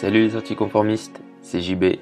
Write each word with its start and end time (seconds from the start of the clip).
Salut 0.00 0.28
les 0.28 0.34
anticonformistes, 0.34 1.20
c'est 1.42 1.60
JB. 1.60 1.84
Et 1.84 2.00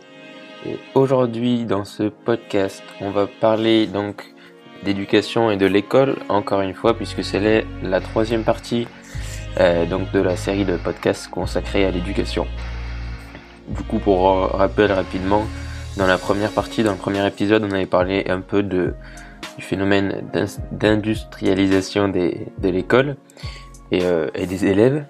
aujourd'hui 0.94 1.65
dans 1.65 1.85
ce 1.85 2.05
podcast, 2.05 2.85
on 3.01 3.10
va 3.10 3.27
parler 3.27 3.89
donc 3.89 4.22
d'éducation 4.85 5.51
et 5.51 5.56
de 5.56 5.67
l'école 5.67 6.14
encore 6.29 6.61
une 6.61 6.74
fois 6.74 6.95
puisque 6.95 7.24
c'est 7.24 7.66
la 7.82 8.00
troisième 8.00 8.45
partie 8.45 8.87
euh, 9.58 9.84
donc 9.84 10.12
de 10.12 10.21
la 10.21 10.37
série 10.37 10.64
de 10.64 10.76
podcasts 10.76 11.26
consacrés 11.29 11.87
à 11.87 11.90
l'éducation. 11.90 12.46
Du 13.67 13.83
coup, 13.83 13.99
pour 13.99 14.53
rappel 14.53 14.92
rapidement, 14.92 15.44
dans 15.96 16.06
la 16.06 16.18
première 16.18 16.52
partie, 16.52 16.84
dans 16.84 16.92
le 16.92 16.98
premier 16.98 17.26
épisode, 17.26 17.64
on 17.64 17.72
avait 17.72 17.86
parlé 17.86 18.26
un 18.28 18.42
peu 18.42 18.62
du 18.62 18.92
phénomène 19.58 20.22
d'industrialisation 20.70 22.06
de 22.06 22.68
l'école 22.68 23.16
et, 23.90 24.04
euh, 24.04 24.28
et 24.36 24.46
des 24.46 24.66
élèves 24.66 25.04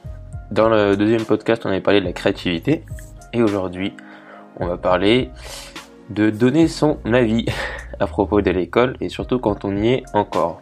dans 0.51 0.69
le 0.69 0.97
deuxième 0.97 1.25
podcast, 1.25 1.63
on 1.65 1.71
avait 1.71 1.81
parlé 1.81 2.01
de 2.01 2.07
la 2.07 2.13
créativité. 2.13 2.85
Et 3.33 3.43
aujourd'hui, 3.43 3.95
on 4.59 4.67
va 4.67 4.77
parler 4.77 5.31
de 6.11 6.31
donner 6.31 6.69
son 6.69 6.99
avis 7.05 7.47
à 8.01 8.07
propos 8.07 8.41
de 8.41 8.51
l'école 8.51 8.97
et 9.01 9.09
surtout 9.09 9.39
quand 9.39 9.65
on 9.65 9.77
y 9.77 9.89
est 9.89 10.05
encore. 10.15 10.61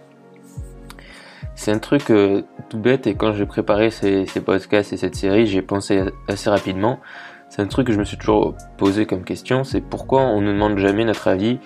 C'est 1.55 1.73
un 1.73 1.79
truc 1.79 2.11
euh, 2.11 2.43
tout 2.69 2.79
bête 2.79 3.07
et 3.07 3.15
quand 3.15 3.33
j'ai 3.33 3.47
préparé 3.47 3.91
ces, 3.91 4.27
podcasts 4.45 4.93
et 4.93 4.97
cette 4.97 5.15
série, 5.15 5.47
j'ai 5.47 5.63
pensé 5.63 6.03
assez 6.29 6.51
rapidement. 6.51 7.01
C'est 7.49 7.63
un 7.63 7.67
truc 7.67 7.87
que 7.87 7.93
je 7.93 7.99
me 7.99 8.05
suis 8.05 8.17
toujours 8.17 8.55
posé 8.77 9.07
comme 9.07 9.25
question, 9.25 9.65
c'est 9.65 9.81
pourquoi 9.81 10.23
on 10.23 10.41
ne 10.41 10.53
demande 10.53 10.79
jamais 10.79 11.05
notre 11.05 11.29
avis 11.29 11.59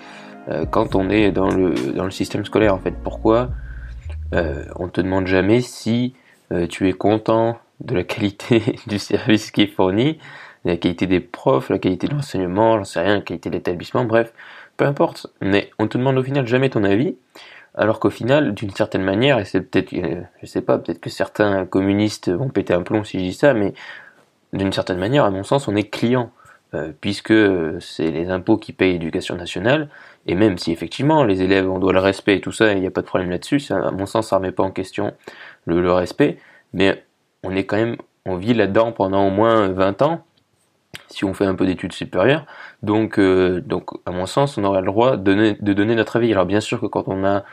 euh, 0.48 0.64
quand 0.66 0.94
on 0.94 1.08
est 1.10 1.32
dans 1.32 1.48
le, 1.48 1.74
dans 1.94 2.04
le 2.04 2.10
système 2.10 2.44
scolaire 2.44 2.74
en 2.74 2.78
fait. 2.78 2.94
Pourquoi 3.02 3.50
euh, 4.34 4.64
on 4.76 4.88
te 4.88 5.00
demande 5.00 5.26
jamais 5.26 5.60
si 5.60 6.14
euh, 6.52 6.66
tu 6.66 6.88
es 6.88 6.92
content 6.92 7.58
de 7.80 7.94
la 7.94 8.04
qualité 8.04 8.76
du 8.86 8.98
service 8.98 9.50
qui 9.50 9.62
est 9.62 9.66
fourni, 9.66 10.18
la 10.64 10.76
qualité 10.76 11.06
des 11.06 11.20
profs, 11.20 11.70
la 11.70 11.78
qualité 11.78 12.06
de 12.06 12.14
l'enseignement, 12.14 12.78
j'en 12.78 12.84
sais 12.84 13.00
rien, 13.00 13.16
la 13.16 13.20
qualité 13.22 13.50
de 13.50 13.54
l'établissement, 13.54 14.04
bref, 14.04 14.32
peu 14.76 14.84
importe. 14.84 15.26
Mais 15.40 15.70
on 15.78 15.88
te 15.88 15.98
demande 15.98 16.18
au 16.18 16.22
final 16.22 16.46
jamais 16.46 16.70
ton 16.70 16.84
avis, 16.84 17.16
alors 17.74 18.00
qu'au 18.00 18.10
final, 18.10 18.54
d'une 18.54 18.70
certaine 18.70 19.02
manière, 19.02 19.38
et 19.38 19.44
c'est 19.44 19.60
peut-être, 19.60 19.92
euh, 19.94 20.22
je 20.42 20.46
sais 20.46 20.60
pas, 20.60 20.78
peut-être 20.78 21.00
que 21.00 21.10
certains 21.10 21.66
communistes 21.66 22.30
vont 22.30 22.48
péter 22.48 22.74
un 22.74 22.82
plomb 22.82 23.04
si 23.04 23.18
je 23.18 23.24
dis 23.24 23.32
ça, 23.32 23.54
mais 23.54 23.72
d'une 24.52 24.72
certaine 24.72 24.98
manière, 24.98 25.24
à 25.24 25.30
mon 25.30 25.44
sens, 25.44 25.68
on 25.68 25.76
est 25.76 25.88
client. 25.88 26.30
Euh, 26.72 26.92
puisque 27.00 27.34
c'est 27.80 28.12
les 28.12 28.30
impôts 28.30 28.56
qui 28.56 28.72
payent 28.72 28.92
l'éducation 28.92 29.34
nationale, 29.34 29.88
et 30.28 30.36
même 30.36 30.56
si 30.56 30.70
effectivement 30.70 31.24
les 31.24 31.42
élèves 31.42 31.68
on 31.68 31.80
doit 31.80 31.92
le 31.92 31.98
respect 31.98 32.36
et 32.36 32.40
tout 32.40 32.52
ça, 32.52 32.72
il 32.74 32.80
n'y 32.80 32.86
a 32.86 32.92
pas 32.92 33.00
de 33.00 33.06
problème 33.06 33.28
là-dessus, 33.28 33.60
à 33.70 33.90
mon 33.90 34.06
sens 34.06 34.28
ça 34.28 34.36
remet 34.36 34.52
pas 34.52 34.62
en 34.62 34.70
question 34.70 35.12
le, 35.66 35.82
le 35.82 35.92
respect, 35.92 36.38
mais 36.72 37.02
on 37.42 37.54
est 37.54 37.64
quand 37.64 37.76
même, 37.76 37.96
on 38.26 38.36
vit 38.36 38.54
là-dedans 38.54 38.92
pendant 38.92 39.26
au 39.26 39.30
moins 39.30 39.68
20 39.68 40.02
ans, 40.02 40.24
si 41.08 41.24
on 41.24 41.34
fait 41.34 41.44
un 41.44 41.54
peu 41.54 41.66
d'études 41.66 41.92
supérieures. 41.92 42.46
Donc, 42.82 43.18
euh, 43.18 43.60
donc, 43.60 43.90
à 44.06 44.10
mon 44.10 44.26
sens, 44.26 44.58
on 44.58 44.64
aurait 44.64 44.80
le 44.80 44.86
droit 44.86 45.16
de 45.16 45.22
donner, 45.22 45.56
de 45.60 45.72
donner 45.72 45.94
notre 45.94 46.16
avis. 46.16 46.32
Alors, 46.32 46.46
bien 46.46 46.60
sûr 46.60 46.80
que 46.80 46.86
quand 46.86 47.04
on 47.06 47.24
a 47.24 47.44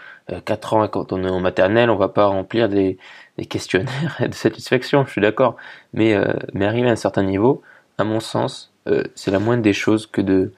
4 0.45 0.73
euh, 0.73 0.77
ans 0.77 0.83
et 0.85 0.89
quand 0.89 1.11
on 1.11 1.23
est 1.23 1.29
en 1.29 1.39
maternelle, 1.39 1.89
on 1.89 1.95
va 1.95 2.09
pas 2.09 2.25
remplir 2.25 2.69
des, 2.69 2.97
des 3.37 3.45
questionnaires 3.45 4.17
de 4.27 4.33
satisfaction, 4.33 5.05
je 5.05 5.11
suis 5.11 5.21
d'accord. 5.21 5.55
Mais, 5.93 6.13
euh, 6.13 6.33
mais 6.53 6.65
arriver 6.65 6.89
à 6.89 6.91
un 6.91 6.95
certain 6.95 7.23
niveau, 7.23 7.61
à 7.97 8.03
mon 8.03 8.19
sens, 8.19 8.71
c'est 9.15 9.31
la 9.31 9.39
moindre 9.39 9.63
des 9.63 9.73
choses 9.73 10.07
que 10.07 10.21
de, 10.21 10.53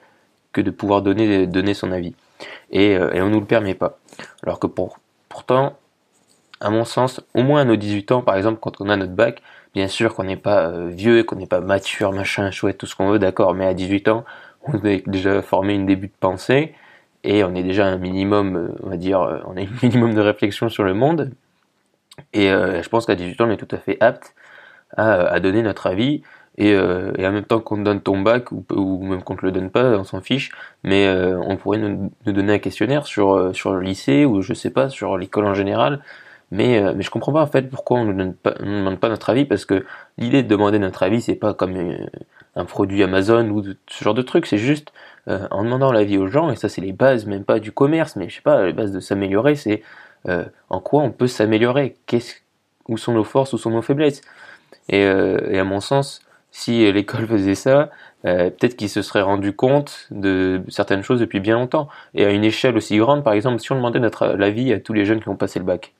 que 0.52 0.60
de 0.60 0.70
pouvoir 0.70 1.02
donner, 1.02 1.48
donner 1.48 1.74
son 1.74 1.90
avis. 1.90 2.14
Et, 2.70 2.92
et 2.92 3.20
on 3.22 3.28
nous 3.28 3.40
le 3.40 3.46
permet 3.46 3.74
pas. 3.74 3.98
Alors 4.44 4.60
que 4.60 4.68
pour, 4.68 5.00
pourtant, 5.28 5.76
à 6.60 6.70
mon 6.70 6.84
sens, 6.84 7.20
au 7.34 7.42
moins 7.42 7.62
à 7.62 7.64
nos 7.64 7.76
18 7.76 8.12
ans, 8.12 8.22
par 8.22 8.36
exemple, 8.36 8.58
quand 8.60 8.80
on 8.80 8.88
a 8.88 8.96
notre 8.96 9.12
bac, 9.12 9.42
bien 9.74 9.88
sûr 9.88 10.14
qu'on 10.14 10.24
n'est 10.24 10.36
pas 10.36 10.68
euh, 10.68 10.88
vieux, 10.88 11.24
qu'on 11.24 11.36
n'est 11.36 11.46
pas 11.46 11.60
mature, 11.60 12.12
machin, 12.12 12.50
chouette, 12.50 12.78
tout 12.78 12.86
ce 12.86 12.94
qu'on 12.94 13.10
veut, 13.10 13.18
d'accord, 13.18 13.54
mais 13.54 13.66
à 13.66 13.74
18 13.74 14.08
ans, 14.08 14.24
on 14.66 14.74
a 14.74 14.96
déjà 15.06 15.42
formé 15.42 15.74
une 15.74 15.86
début 15.86 16.08
de 16.08 16.12
pensée, 16.18 16.74
et 17.24 17.44
on 17.44 17.54
est 17.54 17.62
déjà 17.62 17.86
un 17.86 17.98
minimum, 17.98 18.56
euh, 18.56 18.68
on 18.82 18.90
va 18.90 18.96
dire, 18.96 19.20
euh, 19.22 19.38
on 19.46 19.56
a 19.56 19.62
un 19.62 19.68
minimum 19.82 20.14
de 20.14 20.20
réflexion 20.20 20.68
sur 20.68 20.84
le 20.84 20.94
monde, 20.94 21.30
et 22.34 22.48
je 22.48 22.88
pense 22.90 23.06
qu'à 23.06 23.14
18 23.14 23.40
ans, 23.40 23.46
on 23.48 23.50
est 23.50 23.56
tout 23.56 23.74
à 23.74 23.78
fait 23.78 23.96
apte 24.00 24.34
à, 24.94 25.40
donner 25.40 25.62
notre 25.62 25.86
avis, 25.86 26.22
et, 26.58 26.72
et, 26.72 27.26
en 27.26 27.32
même 27.32 27.44
temps 27.44 27.60
qu'on 27.60 27.78
donne 27.78 28.02
ton 28.02 28.20
bac, 28.20 28.52
ou, 28.52 29.02
même 29.02 29.22
qu'on 29.22 29.36
te 29.36 29.46
le 29.46 29.52
donne 29.52 29.70
pas, 29.70 29.96
on 29.96 30.04
s'en 30.04 30.20
fiche, 30.20 30.50
mais 30.84 31.10
on 31.10 31.56
pourrait 31.56 31.78
nous, 31.78 32.12
nous, 32.26 32.32
donner 32.32 32.54
un 32.54 32.58
questionnaire 32.58 33.06
sur, 33.06 33.56
sur 33.56 33.72
le 33.72 33.80
lycée, 33.80 34.26
ou 34.26 34.42
je 34.42 34.52
sais 34.52 34.68
pas, 34.68 34.90
sur 34.90 35.16
l'école 35.16 35.46
en 35.46 35.54
général, 35.54 36.02
mais, 36.50 36.82
euh, 36.82 36.92
mais 36.96 37.02
je 37.02 37.10
comprends 37.10 37.32
pas 37.32 37.42
en 37.42 37.46
fait 37.46 37.70
pourquoi 37.70 37.98
on 37.98 38.04
ne 38.04 38.12
donne 38.12 38.34
pas, 38.34 38.54
on 38.60 38.66
demande 38.66 39.00
pas 39.00 39.08
notre 39.08 39.30
avis 39.30 39.44
parce 39.44 39.64
que 39.64 39.84
l'idée 40.18 40.42
de 40.42 40.48
demander 40.48 40.78
notre 40.78 41.02
avis 41.02 41.20
c'est 41.20 41.36
pas 41.36 41.54
comme 41.54 41.76
euh, 41.76 42.06
un 42.56 42.64
produit 42.64 43.02
Amazon 43.02 43.48
ou 43.50 43.62
ce 43.86 44.04
genre 44.04 44.14
de 44.14 44.22
truc, 44.22 44.46
c'est 44.46 44.58
juste 44.58 44.92
euh, 45.28 45.46
en 45.50 45.64
demandant 45.64 45.92
l'avis 45.92 46.18
aux 46.18 46.26
gens 46.26 46.50
et 46.50 46.56
ça 46.56 46.68
c'est 46.68 46.80
les 46.80 46.92
bases 46.92 47.26
même 47.26 47.44
pas 47.44 47.60
du 47.60 47.72
commerce 47.72 48.16
mais 48.16 48.28
je 48.28 48.36
sais 48.36 48.42
pas 48.42 48.66
les 48.66 48.72
bases 48.72 48.92
de 48.92 49.00
s'améliorer 49.00 49.54
c'est 49.54 49.82
euh, 50.28 50.44
en 50.68 50.80
quoi 50.80 51.02
on 51.02 51.10
peut 51.12 51.28
s'améliorer, 51.28 51.96
où 52.88 52.98
sont 52.98 53.12
nos 53.12 53.24
forces, 53.24 53.52
où 53.52 53.58
sont 53.58 53.70
nos 53.70 53.82
faiblesses 53.82 54.20
et, 54.88 55.02
et 55.02 55.58
à 55.58 55.64
mon 55.64 55.80
sens 55.80 56.20
si 56.50 56.90
l'école 56.92 57.26
faisait 57.26 57.54
ça, 57.54 57.90
euh, 58.26 58.50
peut-être 58.50 58.76
qu'il 58.76 58.88
se 58.88 59.02
serait 59.02 59.22
rendu 59.22 59.52
compte 59.54 60.06
de 60.10 60.62
certaines 60.68 61.02
choses 61.02 61.20
depuis 61.20 61.40
bien 61.40 61.54
longtemps. 61.54 61.88
Et 62.14 62.24
à 62.24 62.30
une 62.30 62.44
échelle 62.44 62.76
aussi 62.76 62.96
grande, 62.98 63.24
par 63.24 63.32
exemple, 63.32 63.60
si 63.60 63.72
on 63.72 63.76
demandait 63.76 64.00
notre 64.00 64.26
avis 64.40 64.72
à 64.72 64.80
tous 64.80 64.92
les 64.92 65.04
jeunes 65.04 65.20
qui 65.20 65.28
ont 65.28 65.36
passé 65.36 65.58
le 65.58 65.64
bac, 65.64 65.92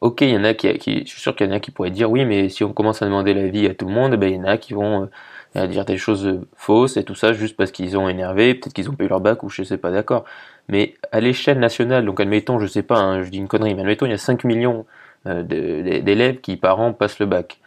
Ok, 0.00 0.20
il 0.20 0.28
y 0.30 0.36
en 0.36 0.44
a 0.44 0.54
qui, 0.54 0.68
je 1.04 1.10
suis 1.10 1.20
sûr 1.20 1.34
qu'il 1.34 1.48
y 1.48 1.50
en 1.50 1.52
a 1.52 1.58
qui 1.58 1.72
pourraient 1.72 1.90
dire 1.90 2.08
oui, 2.08 2.24
mais 2.24 2.48
si 2.48 2.62
on 2.62 2.72
commence 2.72 3.02
à 3.02 3.06
demander 3.06 3.34
l'avis 3.34 3.66
à 3.66 3.74
tout 3.74 3.86
le 3.86 3.92
monde, 3.92 4.14
ben 4.14 4.28
il 4.30 4.36
y 4.36 4.38
en 4.38 4.44
a 4.44 4.56
qui 4.56 4.72
vont 4.72 5.10
euh, 5.56 5.66
dire 5.66 5.84
des 5.84 5.96
choses 5.98 6.24
euh, 6.24 6.46
fausses 6.54 6.96
et 6.96 7.02
tout 7.02 7.16
ça 7.16 7.32
juste 7.32 7.56
parce 7.56 7.72
qu'ils 7.72 7.98
ont 7.98 8.08
énervé, 8.08 8.54
peut-être 8.54 8.74
qu'ils 8.74 8.88
ont 8.90 8.94
pas 8.94 9.04
eu 9.04 9.08
leur 9.08 9.20
bac 9.20 9.42
ou 9.42 9.48
je 9.48 9.64
sais 9.64 9.76
pas, 9.76 9.90
d'accord. 9.90 10.24
Mais 10.68 10.94
à 11.10 11.20
l'échelle 11.20 11.58
nationale, 11.58 12.04
donc 12.04 12.20
admettons, 12.20 12.60
je 12.60 12.66
sais 12.66 12.84
pas, 12.84 12.98
hein, 12.98 13.22
je 13.24 13.30
dis 13.30 13.38
une 13.38 13.48
connerie, 13.48 13.74
mais 13.74 13.80
admettons 13.80 14.06
il 14.06 14.10
y 14.10 14.14
a 14.14 14.18
5 14.18 14.44
millions 14.44 14.86
euh, 15.26 15.42
d'élèves 15.42 16.40
qui 16.40 16.56
par 16.56 16.78
an 16.80 16.92
passent 16.92 17.18
le 17.18 17.26
bac. 17.26 17.58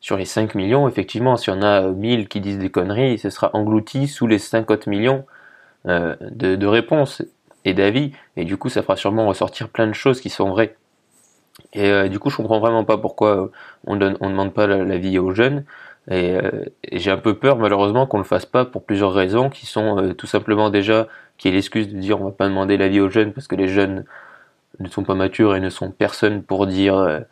Sur 0.00 0.16
les 0.18 0.26
5 0.26 0.54
millions, 0.54 0.88
effectivement, 0.88 1.36
si 1.36 1.50
on 1.50 1.62
a 1.62 1.82
1000 1.88 2.28
qui 2.28 2.40
disent 2.40 2.58
des 2.58 2.70
conneries, 2.70 3.18
ce 3.18 3.30
sera 3.30 3.50
englouti 3.54 4.08
sous 4.08 4.26
les 4.26 4.38
50 4.38 4.86
millions 4.86 5.24
de, 5.86 6.56
de 6.56 6.66
réponses 6.66 7.22
et 7.64 7.74
d'avis, 7.74 8.12
et 8.36 8.44
du 8.44 8.56
coup 8.58 8.68
ça 8.68 8.82
fera 8.82 8.96
sûrement 8.96 9.26
ressortir 9.26 9.68
plein 9.70 9.86
de 9.86 9.94
choses 9.94 10.20
qui 10.20 10.30
sont 10.30 10.50
vraies. 10.50 10.76
Et 11.72 11.90
euh, 11.90 12.08
du 12.08 12.18
coup, 12.18 12.30
je 12.30 12.36
comprends 12.36 12.60
vraiment 12.60 12.84
pas 12.84 12.98
pourquoi 12.98 13.44
euh, 13.44 13.48
on 13.86 13.96
donne, 13.96 14.16
on 14.20 14.30
demande 14.30 14.54
pas 14.54 14.66
l'avis 14.66 15.18
aux 15.18 15.32
jeunes. 15.32 15.64
Euh, 16.10 16.64
et, 16.84 16.98
j'ai 16.98 17.10
un 17.10 17.18
peu 17.18 17.34
peur, 17.34 17.58
malheureusement, 17.58 18.06
qu'on 18.06 18.18
le 18.18 18.24
fasse 18.24 18.46
pas 18.46 18.64
pour 18.64 18.84
plusieurs 18.84 19.12
raisons, 19.12 19.50
qui 19.50 19.66
sont 19.66 20.14
tout 20.16 20.26
simplement 20.26 20.70
déjà 20.70 21.08
qui 21.36 21.48
est 21.48 21.52
l'excuse 21.52 21.88
de 21.88 21.98
dire 21.98 22.20
on 22.20 22.26
va 22.26 22.30
pas 22.32 22.48
demander 22.48 22.76
l'avis 22.76 23.00
aux 23.00 23.10
jeunes 23.10 23.32
parce 23.32 23.46
que 23.46 23.54
les 23.56 23.68
jeunes 23.68 24.04
ne 24.80 24.88
sont 24.88 25.04
pas 25.04 25.14
matures 25.14 25.54
et 25.56 25.60
ne 25.60 25.70
sont 25.70 25.90
personne 25.90 26.42
pour 26.42 26.66
dire 26.66 27.24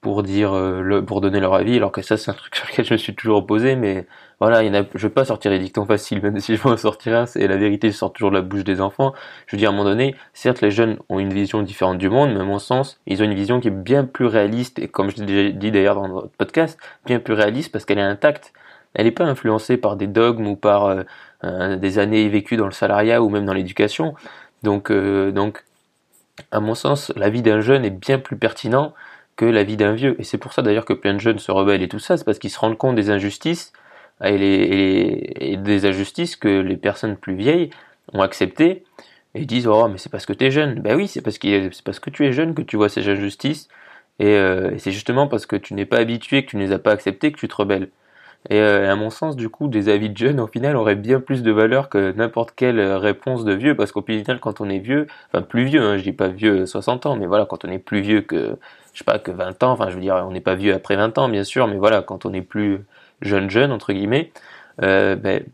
pour 0.00 0.22
dire 0.22 0.52
euh, 0.52 0.80
le, 0.80 1.04
pour 1.04 1.20
donner 1.20 1.40
leur 1.40 1.54
avis 1.54 1.76
alors 1.76 1.90
que 1.90 2.02
ça 2.02 2.16
c'est 2.16 2.30
un 2.30 2.34
truc 2.34 2.54
sur 2.56 2.66
lequel 2.66 2.84
je 2.84 2.94
me 2.94 2.98
suis 2.98 3.14
toujours 3.14 3.38
opposé 3.38 3.74
mais 3.74 4.06
voilà 4.40 4.62
il 4.62 4.72
y 4.72 4.76
en 4.76 4.82
a, 4.82 4.84
je 4.94 5.06
veux 5.06 5.12
pas 5.12 5.24
sortir 5.24 5.50
les 5.50 5.58
dictons 5.58 5.84
faciles 5.84 6.22
même 6.22 6.38
si 6.38 6.56
je 6.56 6.62
veux 6.62 6.70
en 6.70 6.76
sortir 6.76 7.16
un 7.16 7.26
c'est 7.26 7.46
la 7.46 7.56
vérité 7.56 7.90
sort 7.90 8.12
toujours 8.12 8.30
de 8.30 8.36
la 8.36 8.42
bouche 8.42 8.64
des 8.64 8.80
enfants. 8.80 9.12
Je 9.46 9.56
veux 9.56 9.58
dire 9.58 9.70
à 9.70 9.72
un 9.72 9.76
moment 9.76 9.88
donné 9.88 10.14
certes 10.34 10.60
les 10.60 10.70
jeunes 10.70 10.98
ont 11.08 11.18
une 11.18 11.32
vision 11.32 11.62
différente 11.62 11.98
du 11.98 12.08
monde 12.08 12.32
mais 12.32 12.40
à 12.40 12.44
mon 12.44 12.58
sens 12.60 13.00
ils 13.06 13.20
ont 13.22 13.24
une 13.24 13.34
vision 13.34 13.60
qui 13.60 13.68
est 13.68 13.72
bien 13.72 14.04
plus 14.04 14.26
réaliste 14.26 14.78
et 14.78 14.88
comme 14.88 15.10
je 15.10 15.16
l'ai 15.16 15.26
déjà 15.26 15.50
dit 15.50 15.70
d'ailleurs 15.72 15.96
dans 15.96 16.08
votre 16.08 16.30
podcast 16.30 16.78
bien 17.04 17.18
plus 17.18 17.34
réaliste 17.34 17.72
parce 17.72 17.84
qu'elle 17.84 17.98
est 17.98 18.02
intacte. 18.02 18.52
Elle 18.94 19.04
n'est 19.04 19.12
pas 19.12 19.24
influencée 19.24 19.76
par 19.76 19.96
des 19.96 20.06
dogmes 20.06 20.46
ou 20.46 20.56
par 20.56 21.04
euh, 21.44 21.76
des 21.76 21.98
années 21.98 22.28
vécues 22.28 22.56
dans 22.56 22.64
le 22.66 22.72
salariat 22.72 23.22
ou 23.22 23.28
même 23.28 23.44
dans 23.44 23.52
l'éducation. 23.52 24.14
Donc 24.62 24.90
euh, 24.90 25.30
donc 25.32 25.64
à 26.52 26.60
mon 26.60 26.74
sens 26.74 27.12
la 27.16 27.30
vie 27.30 27.42
d'un 27.42 27.60
jeune 27.60 27.84
est 27.84 27.90
bien 27.90 28.18
plus 28.18 28.36
pertinent 28.36 28.94
que 29.38 29.46
la 29.46 29.64
vie 29.64 29.78
d'un 29.78 29.94
vieux. 29.94 30.16
Et 30.18 30.24
c'est 30.24 30.36
pour 30.36 30.52
ça 30.52 30.62
d'ailleurs 30.62 30.84
que 30.84 30.92
plein 30.92 31.14
de 31.14 31.20
jeunes 31.20 31.38
se 31.38 31.52
rebellent 31.52 31.82
et 31.82 31.88
tout 31.88 32.00
ça, 32.00 32.18
c'est 32.18 32.24
parce 32.24 32.38
qu'ils 32.38 32.50
se 32.50 32.58
rendent 32.58 32.76
compte 32.76 32.96
des 32.96 33.08
injustices 33.08 33.72
et, 34.22 35.56
des 35.56 35.86
injustices 35.86 36.36
que 36.36 36.60
les 36.60 36.76
personnes 36.76 37.16
plus 37.16 37.36
vieilles 37.36 37.70
ont 38.12 38.20
acceptées 38.20 38.84
et 39.34 39.46
disent 39.46 39.68
oh 39.68 39.88
mais 39.88 39.98
c'est 39.98 40.10
parce 40.10 40.26
que 40.26 40.32
tu 40.32 40.44
es 40.44 40.50
jeune. 40.50 40.80
Ben 40.80 40.96
oui, 40.96 41.08
c'est 41.08 41.22
parce 41.22 41.38
que 41.38 41.70
c'est 41.70 41.84
parce 41.84 42.00
que 42.00 42.10
tu 42.10 42.26
es 42.26 42.32
jeune 42.32 42.54
que 42.54 42.62
tu 42.62 42.76
vois 42.76 42.88
ces 42.88 43.08
injustices 43.08 43.68
et, 44.18 44.26
euh, 44.26 44.72
et 44.72 44.78
c'est 44.78 44.92
justement 44.92 45.28
parce 45.28 45.46
que 45.46 45.56
tu 45.56 45.74
n'es 45.74 45.86
pas 45.86 45.98
habitué, 45.98 46.44
que 46.44 46.50
tu 46.50 46.56
ne 46.56 46.62
les 46.64 46.72
as 46.72 46.80
pas 46.80 46.92
acceptées 46.92 47.32
que 47.32 47.38
tu 47.38 47.48
te 47.48 47.54
rebelles. 47.54 47.90
Et 48.50 48.60
euh, 48.60 48.90
à 48.90 48.96
mon 48.96 49.10
sens, 49.10 49.36
du 49.36 49.48
coup, 49.48 49.68
des 49.68 49.88
avis 49.88 50.10
de 50.10 50.16
jeunes, 50.16 50.40
au 50.40 50.46
final, 50.46 50.76
auraient 50.76 50.94
bien 50.96 51.20
plus 51.20 51.42
de 51.42 51.50
valeur 51.50 51.88
que 51.88 52.12
n'importe 52.12 52.52
quelle 52.56 52.80
réponse 52.80 53.44
de 53.44 53.52
vieux, 53.52 53.76
parce 53.76 53.92
qu'au 53.92 54.02
final, 54.02 54.40
quand 54.40 54.60
on 54.60 54.68
est 54.70 54.78
vieux, 54.78 55.06
enfin 55.28 55.42
plus 55.42 55.64
vieux, 55.64 55.82
hein, 55.82 55.98
je 55.98 56.04
dis 56.04 56.12
pas 56.12 56.28
vieux 56.28 56.64
60 56.64 57.06
ans, 57.06 57.16
mais 57.16 57.26
voilà, 57.26 57.46
quand 57.46 57.64
on 57.64 57.70
est 57.70 57.78
plus 57.78 58.00
vieux 58.00 58.22
que, 58.22 58.56
je 58.98 59.04
sais 59.04 59.12
pas, 59.12 59.20
que 59.20 59.30
20 59.30 59.62
ans, 59.62 59.70
enfin 59.70 59.90
je 59.90 59.94
veux 59.94 60.00
dire, 60.00 60.16
on 60.26 60.32
n'est 60.32 60.40
pas 60.40 60.56
vieux 60.56 60.74
après 60.74 60.96
20 60.96 61.18
ans, 61.18 61.28
bien 61.28 61.44
sûr, 61.44 61.68
mais 61.68 61.76
voilà, 61.76 62.02
quand 62.02 62.26
on 62.26 62.32
est 62.32 62.42
plus 62.42 62.84
jeune 63.22 63.48
jeune, 63.48 63.70
entre 63.70 63.92
guillemets, 63.92 64.32
euh, 64.82 65.14
ben, 65.14 65.44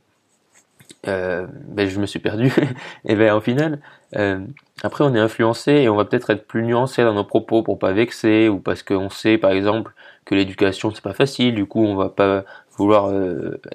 euh, 1.08 1.46
ben, 1.68 1.86
je 1.86 2.00
me 2.00 2.06
suis 2.06 2.20
perdu. 2.20 2.50
et 3.04 3.14
ben 3.14 3.34
au 3.34 3.42
final, 3.42 3.80
euh, 4.16 4.38
après 4.82 5.04
on 5.04 5.14
est 5.14 5.18
influencé 5.18 5.72
et 5.72 5.90
on 5.90 5.94
va 5.94 6.06
peut-être 6.06 6.30
être 6.30 6.46
plus 6.46 6.62
nuancé 6.62 7.04
dans 7.04 7.12
nos 7.12 7.24
propos 7.24 7.62
pour 7.62 7.78
pas 7.78 7.92
vexer 7.92 8.48
ou 8.48 8.60
parce 8.60 8.82
qu'on 8.82 9.10
sait 9.10 9.36
par 9.36 9.50
exemple 9.50 9.92
que 10.24 10.34
l'éducation 10.34 10.90
c'est 10.94 11.04
pas 11.04 11.12
facile, 11.12 11.54
du 11.54 11.66
coup 11.66 11.84
on 11.84 11.96
va 11.96 12.08
pas 12.08 12.44
vouloir 12.78 13.12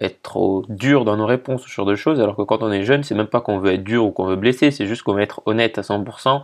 être 0.01 0.23
trop 0.23 0.65
dur 0.67 1.05
dans 1.05 1.15
nos 1.15 1.27
réponses 1.27 1.67
sur 1.67 1.85
de 1.85 1.93
choses, 1.93 2.19
alors 2.19 2.35
que 2.35 2.41
quand 2.41 2.63
on 2.63 2.71
est 2.71 2.83
jeune, 2.83 3.03
c'est 3.03 3.15
même 3.15 3.27
pas 3.27 3.41
qu'on 3.41 3.59
veut 3.59 3.73
être 3.73 3.83
dur 3.83 4.03
ou 4.05 4.11
qu'on 4.11 4.25
veut 4.25 4.35
blesser, 4.35 4.71
c'est 4.71 4.87
juste 4.87 5.03
qu'on 5.03 5.13
veut 5.13 5.21
être 5.21 5.43
honnête 5.45 5.77
à 5.77 5.83
100%, 5.83 6.41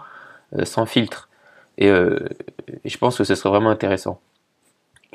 euh, 0.53 0.65
sans 0.65 0.85
filtre. 0.85 1.27
Et, 1.77 1.87
et, 1.87 2.89
je 2.89 2.97
pense 2.97 3.17
que 3.17 3.23
ce 3.23 3.35
serait 3.35 3.49
vraiment 3.49 3.69
intéressant. 3.69 4.19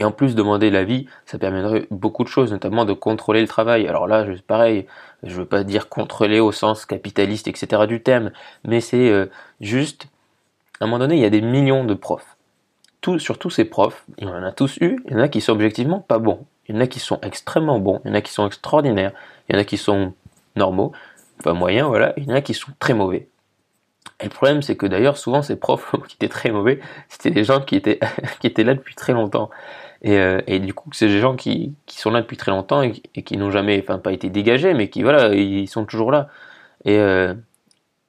Et 0.01 0.05
en 0.05 0.13
plus, 0.13 0.35
demander 0.35 0.71
l'avis, 0.71 1.07
ça 1.27 1.39
permettrait 1.39 1.87
beaucoup 1.91 2.25
de 2.25 2.29
choses, 2.29 2.51
notamment 2.53 2.87
de 2.87 2.95
contrôler 2.95 3.43
le 3.43 3.49
travail. 3.49 3.87
Alors 3.87 4.07
là, 4.07 4.25
pareil, 4.47 4.87
je 5.23 5.35
veux 5.37 5.45
pas 5.45 5.63
dire 5.63 5.91
contrôler 5.91 6.41
au 6.41 6.53
sens 6.53 6.87
capitaliste, 6.87 7.49
etc. 7.49 7.87
du 7.87 8.03
terme, 8.03 8.31
mais 8.65 8.81
c'est 8.81 9.11
euh, 9.11 9.27
juste, 9.61 10.09
à 10.81 10.85
un 10.85 10.87
moment 10.87 11.01
donné, 11.01 11.17
il 11.17 11.21
y 11.21 11.27
a 11.27 11.31
des 11.31 11.43
millions 11.43 11.85
de 11.85 11.93
profs. 11.93 12.37
Tout, 13.03 13.19
sur 13.19 13.39
tous 13.39 13.51
ces 13.51 13.67
profs, 13.67 14.05
il 14.17 14.25
y 14.25 14.31
en 14.31 14.43
a 14.43 14.53
tous 14.53 14.79
eu, 14.81 15.03
il 15.07 15.13
y 15.13 15.17
en 15.17 15.21
a 15.21 15.29
qui 15.29 15.43
sont 15.43 15.53
objectivement 15.53 16.01
pas 16.01 16.19
bons. 16.19 16.47
Il 16.67 16.75
y 16.75 16.79
en 16.79 16.81
a 16.81 16.87
qui 16.87 16.99
sont 16.99 17.19
extrêmement 17.21 17.79
bons, 17.79 18.01
il 18.05 18.09
y 18.09 18.11
en 18.13 18.15
a 18.15 18.21
qui 18.23 18.33
sont 18.33 18.47
extraordinaires, 18.47 19.13
il 19.49 19.55
y 19.55 19.59
en 19.59 19.61
a 19.61 19.65
qui 19.65 19.77
sont 19.77 20.15
normaux, 20.57 20.93
enfin 21.41 21.53
moyens, 21.53 21.89
voilà, 21.89 22.15
il 22.17 22.25
y 22.25 22.33
en 22.33 22.37
a 22.37 22.41
qui 22.41 22.55
sont 22.55 22.73
très 22.79 22.95
mauvais. 22.95 23.29
Et 24.21 24.25
le 24.25 24.31
problème, 24.31 24.63
c'est 24.63 24.77
que 24.77 24.87
d'ailleurs, 24.87 25.17
souvent, 25.17 25.43
ces 25.43 25.57
profs 25.57 25.93
qui 26.09 26.17
étaient 26.17 26.29
très 26.29 26.51
mauvais, 26.51 26.81
c'était 27.09 27.31
des 27.31 27.45
gens 27.45 27.61
qui 27.61 27.77
étaient, 27.77 28.01
qui 28.41 28.47
étaient 28.47 28.65
là 28.65 28.75
depuis 28.75 28.95
très 28.95 29.13
longtemps. 29.13 29.51
Et, 30.03 30.19
euh, 30.19 30.41
et 30.47 30.61
du 30.61 30.73
coup, 30.75 30.91
c'est 30.93 31.09
des 31.09 31.21
gens 31.21 31.37
qui, 31.37 31.75
qui 31.87 31.99
sont 31.99 32.11
là 32.11 32.23
depuis 32.23 32.37
très 32.37 32.51
longtemps 32.51 32.83
et, 32.83 32.93
qui 32.93 33.37
n'ont 33.37 33.51
jamais, 33.51 33.81
enfin, 33.83 33.99
pas 33.99 34.13
été 34.13 34.31
dégagés, 34.31 34.75
mais 34.75 34.89
qui, 34.89 35.03
voilà, 35.03 35.35
ils 35.35 35.69
sont 35.69 35.85
toujours 35.85 36.11
là. 36.11 36.29
Et, 36.85 36.97
euh, 36.99 37.35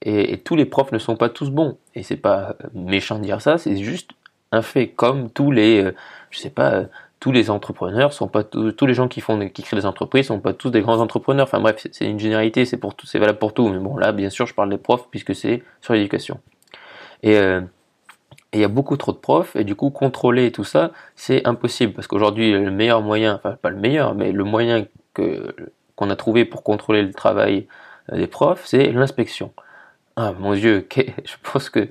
et, 0.04 0.38
tous 0.40 0.56
les 0.56 0.66
profs 0.66 0.92
ne 0.92 1.00
sont 1.00 1.18
pas 1.18 1.30
tous 1.30 1.50
bons. 1.50 1.78
Et 1.96 2.04
c'est 2.04 2.18
pas 2.18 2.56
méchant 2.74 3.18
de 3.20 3.24
dire 3.24 3.42
ça, 3.42 3.58
c'est 3.58 3.78
juste 3.78 4.12
un 4.52 4.62
fait. 4.62 4.90
Comme 4.90 5.30
tous 5.30 5.52
les, 5.52 5.84
euh, 5.84 5.96
je 6.30 6.40
sais 6.40 6.50
pas, 6.50 6.86
tous 7.22 7.32
les 7.32 7.52
entrepreneurs 7.52 8.14
sont 8.14 8.28
pas 8.28 8.44
tous, 8.44 8.86
les 8.86 8.94
gens 8.96 9.08
qui 9.08 9.22
font, 9.22 9.48
qui 9.48 9.62
créent 9.62 9.78
des 9.78 9.86
entreprises 9.86 10.26
sont 10.26 10.40
pas 10.40 10.54
tous 10.54 10.72
des 10.72 10.82
grands 10.82 11.00
entrepreneurs. 11.00 11.46
Enfin 11.46 11.60
bref, 11.62 11.88
c'est 11.92 12.06
une 12.06 12.20
généralité, 12.20 12.66
c'est 12.66 12.78
pour 12.78 12.96
tout, 12.96 13.06
c'est 13.06 13.20
valable 13.20 13.38
pour 13.38 13.54
tout. 13.54 13.70
Mais 13.70 13.78
bon, 13.78 13.96
là, 13.96 14.12
bien 14.12 14.32
sûr, 14.32 14.48
je 14.48 14.56
parle 14.56 14.72
des 14.72 14.80
profs 14.80 15.08
puisque 15.12 15.36
c'est 15.36 15.64
sur 15.82 15.94
l'éducation. 15.94 16.40
Et 17.22 17.38
euh, 17.38 17.62
il 18.54 18.60
y 18.60 18.64
a 18.64 18.68
beaucoup 18.68 18.98
trop 18.98 19.12
de 19.12 19.18
profs, 19.18 19.56
et 19.56 19.64
du 19.64 19.76
coup, 19.76 19.92
contrôler 19.92 20.52
tout 20.52 20.64
ça, 20.64 20.92
c'est 21.16 21.48
impossible, 21.48 21.94
parce 21.94 22.08
qu'aujourd'hui, 22.08 22.52
le 22.52 22.72
meilleur 22.72 23.02
moyen, 23.02 23.36
enfin 23.36 23.56
pas 23.62 23.70
le 23.70 23.78
meilleur, 23.78 24.16
mais 24.16 24.32
le 24.32 24.44
moyen 24.44 24.86
que 25.14 25.56
qu'on 25.96 26.10
a 26.10 26.16
trouvé 26.16 26.44
pour 26.46 26.64
contrôler 26.64 27.04
le 27.04 27.14
travail 27.14 27.68
euh, 28.12 28.18
des 28.18 28.28
profs, 28.28 28.66
c'est 28.66 28.92
l'inspection. 28.92 29.54
Ah 30.16 30.34
mon 30.40 30.56
Dieu, 30.56 30.88
je 30.98 31.36
pense 31.44 31.70
que 31.70 31.88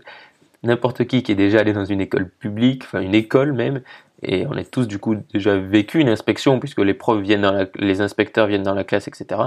n'importe 0.64 1.04
qui 1.06 1.22
qui 1.22 1.32
est 1.32 1.36
déjà 1.36 1.60
allé 1.60 1.72
dans 1.72 1.84
une 1.84 2.00
école 2.00 2.28
publique, 2.28 2.82
enfin 2.84 3.00
une 3.00 3.14
école 3.14 3.52
même, 3.52 3.82
et 4.22 4.46
on 4.46 4.52
a 4.52 4.64
tous 4.64 4.86
du 4.86 4.98
coup 4.98 5.16
déjà 5.32 5.56
vécu 5.56 6.00
une 6.00 6.08
inspection, 6.08 6.60
puisque 6.60 6.80
les 6.80 6.94
profs 6.94 7.20
viennent 7.20 7.42
dans 7.42 7.52
la, 7.52 7.66
les 7.76 8.00
inspecteurs 8.00 8.46
viennent 8.46 8.62
dans 8.62 8.74
la 8.74 8.84
classe, 8.84 9.08
etc. 9.08 9.40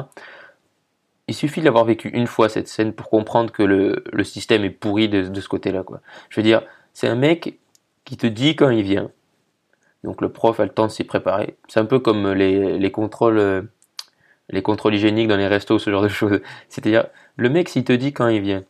Il 1.27 1.35
suffit 1.35 1.61
d'avoir 1.61 1.85
vécu 1.85 2.09
une 2.09 2.27
fois 2.27 2.49
cette 2.49 2.67
scène 2.67 2.93
pour 2.93 3.09
comprendre 3.09 3.51
que 3.51 3.63
le, 3.63 4.03
le 4.11 4.23
système 4.23 4.63
est 4.63 4.69
pourri 4.69 5.09
de, 5.09 5.27
de 5.27 5.41
ce 5.41 5.47
côté-là, 5.47 5.83
quoi. 5.83 6.01
Je 6.29 6.39
veux 6.39 6.43
dire, 6.43 6.63
c'est 6.93 7.07
un 7.07 7.15
mec 7.15 7.59
qui 8.03 8.17
te 8.17 8.27
dit 8.27 8.55
quand 8.55 8.69
il 8.69 8.83
vient. 8.83 9.09
Donc 10.03 10.21
le 10.21 10.29
prof 10.29 10.59
a 10.59 10.65
le 10.65 10.71
temps 10.71 10.87
de 10.87 10.91
s'y 10.91 11.05
préparer. 11.05 11.55
C'est 11.69 11.79
un 11.79 11.85
peu 11.85 11.99
comme 11.99 12.33
les, 12.33 12.77
les 12.77 12.91
contrôles 12.91 13.67
les 14.49 14.61
contrôles 14.61 14.95
hygiéniques 14.95 15.27
dans 15.27 15.37
les 15.37 15.47
restos, 15.47 15.79
ce 15.79 15.89
genre 15.89 16.01
de 16.03 16.09
choses. 16.09 16.41
C'est-à-dire, 16.69 17.07
le 17.37 17.49
mec 17.49 17.69
s'il 17.69 17.83
te 17.83 17.93
dit 17.93 18.13
quand 18.13 18.27
il 18.27 18.41
vient, 18.41 18.63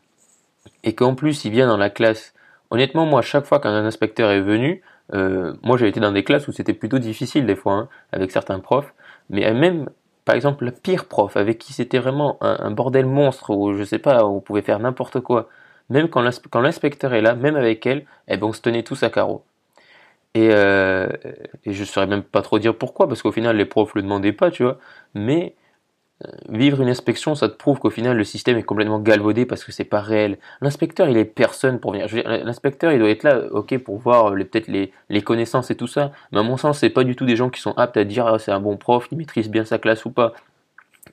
et 0.83 0.94
qu'en 0.94 1.15
plus 1.15 1.45
il 1.45 1.51
vient 1.51 1.67
dans 1.67 1.77
la 1.77 1.89
classe, 1.89 2.33
honnêtement 2.69 3.05
moi 3.05 3.21
chaque 3.21 3.45
fois 3.45 3.59
qu'un 3.59 3.85
inspecteur 3.85 4.31
est 4.31 4.41
venu, 4.41 4.81
euh, 5.13 5.53
moi 5.63 5.77
j'ai 5.77 5.88
été 5.88 6.00
dans 6.00 6.11
des 6.11 6.23
classes 6.23 6.47
où 6.47 6.51
c'était 6.51 6.73
plutôt 6.73 7.00
difficile 7.00 7.45
des 7.45 7.55
fois, 7.55 7.73
hein, 7.73 7.89
avec 8.11 8.31
certains 8.31 8.59
profs, 8.59 8.94
mais 9.29 9.51
même 9.53 9.89
par 10.25 10.35
exemple 10.35 10.65
le 10.65 10.71
pire 10.71 11.05
prof 11.05 11.35
avec 11.38 11.57
qui 11.57 11.73
c'était 11.73 12.00
vraiment 12.00 12.38
un, 12.41 12.71
bordel 12.71 13.05
monstre, 13.05 13.51
où 13.51 13.73
je 13.73 13.83
sais 13.83 14.00
pas, 14.00 14.25
où 14.25 14.38
on 14.38 14.41
pouvait 14.41 14.61
faire 14.61 14.79
n'importe 14.79 15.19
quoi, 15.19 15.50
même 15.89 16.09
quand 16.09 16.21
l'inspecteur 16.61 17.13
est 17.13 17.21
là, 17.21 17.35
même 17.35 17.55
avec 17.55 17.85
elle, 17.85 18.05
eh 18.27 18.38
ben 18.38 18.47
on 18.47 18.53
se 18.53 18.61
tenait 18.61 18.83
tous 18.83 19.03
à 19.03 19.09
carreau. 19.09 19.44
Et, 20.35 20.50
euh, 20.51 21.07
je 21.65 21.83
saurais 21.83 22.07
même 22.07 22.23
pas 22.23 22.41
trop 22.41 22.59
dire 22.59 22.75
pourquoi, 22.75 23.07
parce 23.07 23.21
qu'au 23.21 23.31
final 23.31 23.55
les 23.57 23.65
profs 23.65 23.94
le 23.95 24.01
demandaient 24.01 24.33
pas, 24.33 24.51
tu 24.51 24.63
vois. 24.63 24.79
Mais 25.13 25.55
euh, 25.55 25.62
vivre 26.50 26.81
une 26.81 26.90
inspection, 26.90 27.36
ça 27.36 27.50
te 27.50 27.56
prouve 27.56 27.80
qu'au 27.80 27.90
final 27.90 28.16
le 28.18 28.24
système 28.24 28.58
est 28.58 28.64
complètement 28.64 29.00
galvaudé 29.00 29.46
parce 29.46 29.64
que 29.64 29.72
c'est 29.72 29.84
pas 29.84 30.02
réel. 30.02 30.38
L'inspecteur, 30.62 31.08
il 31.10 31.18
est 31.18 31.25
personne 31.25 31.80
pour 31.80 31.92
venir. 31.92 32.08
L'inspecteur, 32.25 32.92
il 32.92 33.00
doit 33.00 33.10
être 33.10 33.24
là, 33.24 33.42
ok, 33.52 33.78
pour 33.80 33.98
voir 33.98 34.34
peut-être 34.34 34.68
les, 34.68 34.92
les, 35.10 35.22
connaissances 35.22 35.72
et 35.72 35.75
tout 35.75 35.88
ça. 35.88 36.12
Mais 36.31 36.40
à 36.40 36.44
mon 36.44 36.58
sens, 36.58 36.80
c'est 36.80 36.90
pas 36.90 37.04
du 37.04 37.16
tout 37.16 37.25
des 37.25 37.36
gens 37.36 37.50
qui 37.50 37.62
sont 37.62 37.74
aptes 37.78 37.98
à 37.98 38.04
dire 38.04 38.28
ah, 38.28 38.40
c'est 38.40 38.52
un 38.52 38.60
bon 38.60 38.78
prof, 38.78 39.08
il 39.12 39.18
maîtrise 39.18 39.50
bien 39.50 39.66
sa 39.66 39.78
classe 39.78 40.06
ou 40.06 40.12
pas. 40.12 40.34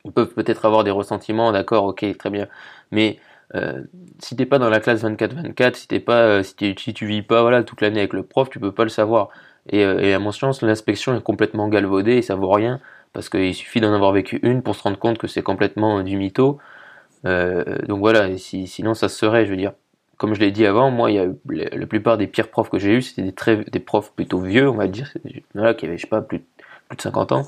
Ils 0.05 0.13
peuvent 0.13 0.33
peut-être 0.35 0.65
avoir 0.65 0.85
des 0.85 0.91
ressentiments, 0.91 1.53
d'accord, 1.53 1.85
ok, 1.85 2.05
très 2.17 2.31
bien. 2.31 2.47
Mais 2.91 3.19
euh, 3.55 3.83
si 4.21 4.37
t'es 4.37 4.47
pas 4.47 4.59
dans 4.59 4.71
la 4.71 4.81
classe 4.81 5.03
24-24, 5.05 5.75
si 5.75 5.89
t'es 5.89 6.01
pas, 6.01 6.23
euh, 6.23 6.43
si, 6.43 6.75
si, 6.79 6.95
tu 6.95 7.07
vis 7.07 7.23
pas 7.23 7.43
voilà 7.43 7.63
toute 7.65 7.81
l'année 7.81 8.01
avec 8.01 8.13
le 8.13 8.23
prof, 8.23 8.49
tu 8.51 8.61
peux 8.61 8.73
pas 8.73 8.85
le 8.85 8.91
savoir. 8.91 9.29
Et, 9.69 9.85
euh, 9.85 10.01
et 10.01 10.15
à 10.15 10.19
mon 10.19 10.33
sens, 10.33 10.63
l'inspection 10.63 11.17
est 11.17 11.23
complètement 11.23 11.69
galvaudée 11.69 12.17
et 12.17 12.23
ça 12.23 12.35
vaut 12.35 12.51
rien 12.51 12.81
parce 13.13 13.29
qu'il 13.29 13.55
suffit 13.55 13.81
d'en 13.81 13.93
avoir 13.93 14.13
vécu 14.13 14.41
une 14.43 14.63
pour 14.63 14.77
se 14.77 14.83
rendre 14.83 14.99
compte 14.99 15.19
que 15.19 15.27
c'est 15.27 15.43
complètement 15.43 16.03
du 16.03 16.17
mytho. 16.17 16.59
donc 17.25 17.99
voilà, 17.99 18.37
si, 18.39 18.67
sinon 18.67 18.95
ça 18.95 19.09
serait, 19.09 19.47
je 19.47 19.51
veux 19.51 19.57
dire, 19.57 19.73
comme 20.21 20.35
je 20.35 20.41
l'ai 20.41 20.51
dit 20.51 20.67
avant, 20.67 20.91
moi, 20.91 21.11
il 21.11 21.15
y 21.15 21.19
a 21.19 21.27
la 21.75 21.87
plupart 21.87 22.19
des 22.19 22.27
pires 22.27 22.51
profs 22.51 22.69
que 22.69 22.79
j'ai 22.79 22.93
eu, 22.93 23.01
c'était 23.01 23.23
des, 23.23 23.33
très, 23.33 23.57
des 23.57 23.81
profs 23.81 24.13
plutôt 24.13 24.39
vieux, 24.39 24.69
on 24.69 24.75
va 24.75 24.87
dire, 24.87 25.11
qui 25.79 25.87
avaient, 25.87 25.97
je 25.97 26.03
sais 26.03 26.07
pas, 26.07 26.21
plus, 26.21 26.41
de 26.41 27.01
50 27.01 27.33
ans, 27.33 27.47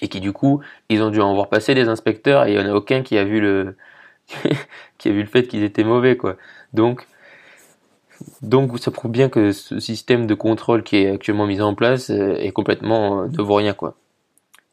et 0.00 0.06
qui 0.06 0.20
du 0.20 0.32
coup, 0.32 0.60
ils 0.90 1.02
ont 1.02 1.10
dû 1.10 1.20
en 1.20 1.34
voir 1.34 1.48
passer 1.48 1.74
des 1.74 1.88
inspecteurs, 1.88 2.46
et 2.46 2.52
il 2.52 2.54
y 2.56 2.60
en 2.60 2.70
a 2.70 2.72
aucun 2.72 3.02
qui 3.02 3.18
a 3.18 3.24
vu 3.24 3.40
le, 3.40 3.74
qui 4.98 5.08
a 5.08 5.12
vu 5.12 5.22
le 5.22 5.26
fait 5.26 5.48
qu'ils 5.48 5.64
étaient 5.64 5.82
mauvais, 5.82 6.16
quoi. 6.16 6.36
Donc, 6.72 7.08
donc 8.42 8.78
ça 8.78 8.92
prouve 8.92 9.10
bien 9.10 9.28
que 9.28 9.50
ce 9.50 9.80
système 9.80 10.28
de 10.28 10.34
contrôle 10.34 10.84
qui 10.84 10.98
est 10.98 11.10
actuellement 11.10 11.46
mis 11.46 11.60
en 11.60 11.74
place 11.74 12.10
euh, 12.10 12.36
est 12.36 12.52
complètement 12.52 13.22
euh, 13.22 13.26
ne 13.26 13.42
vaut 13.42 13.56
rien, 13.56 13.74
quoi. 13.74 13.96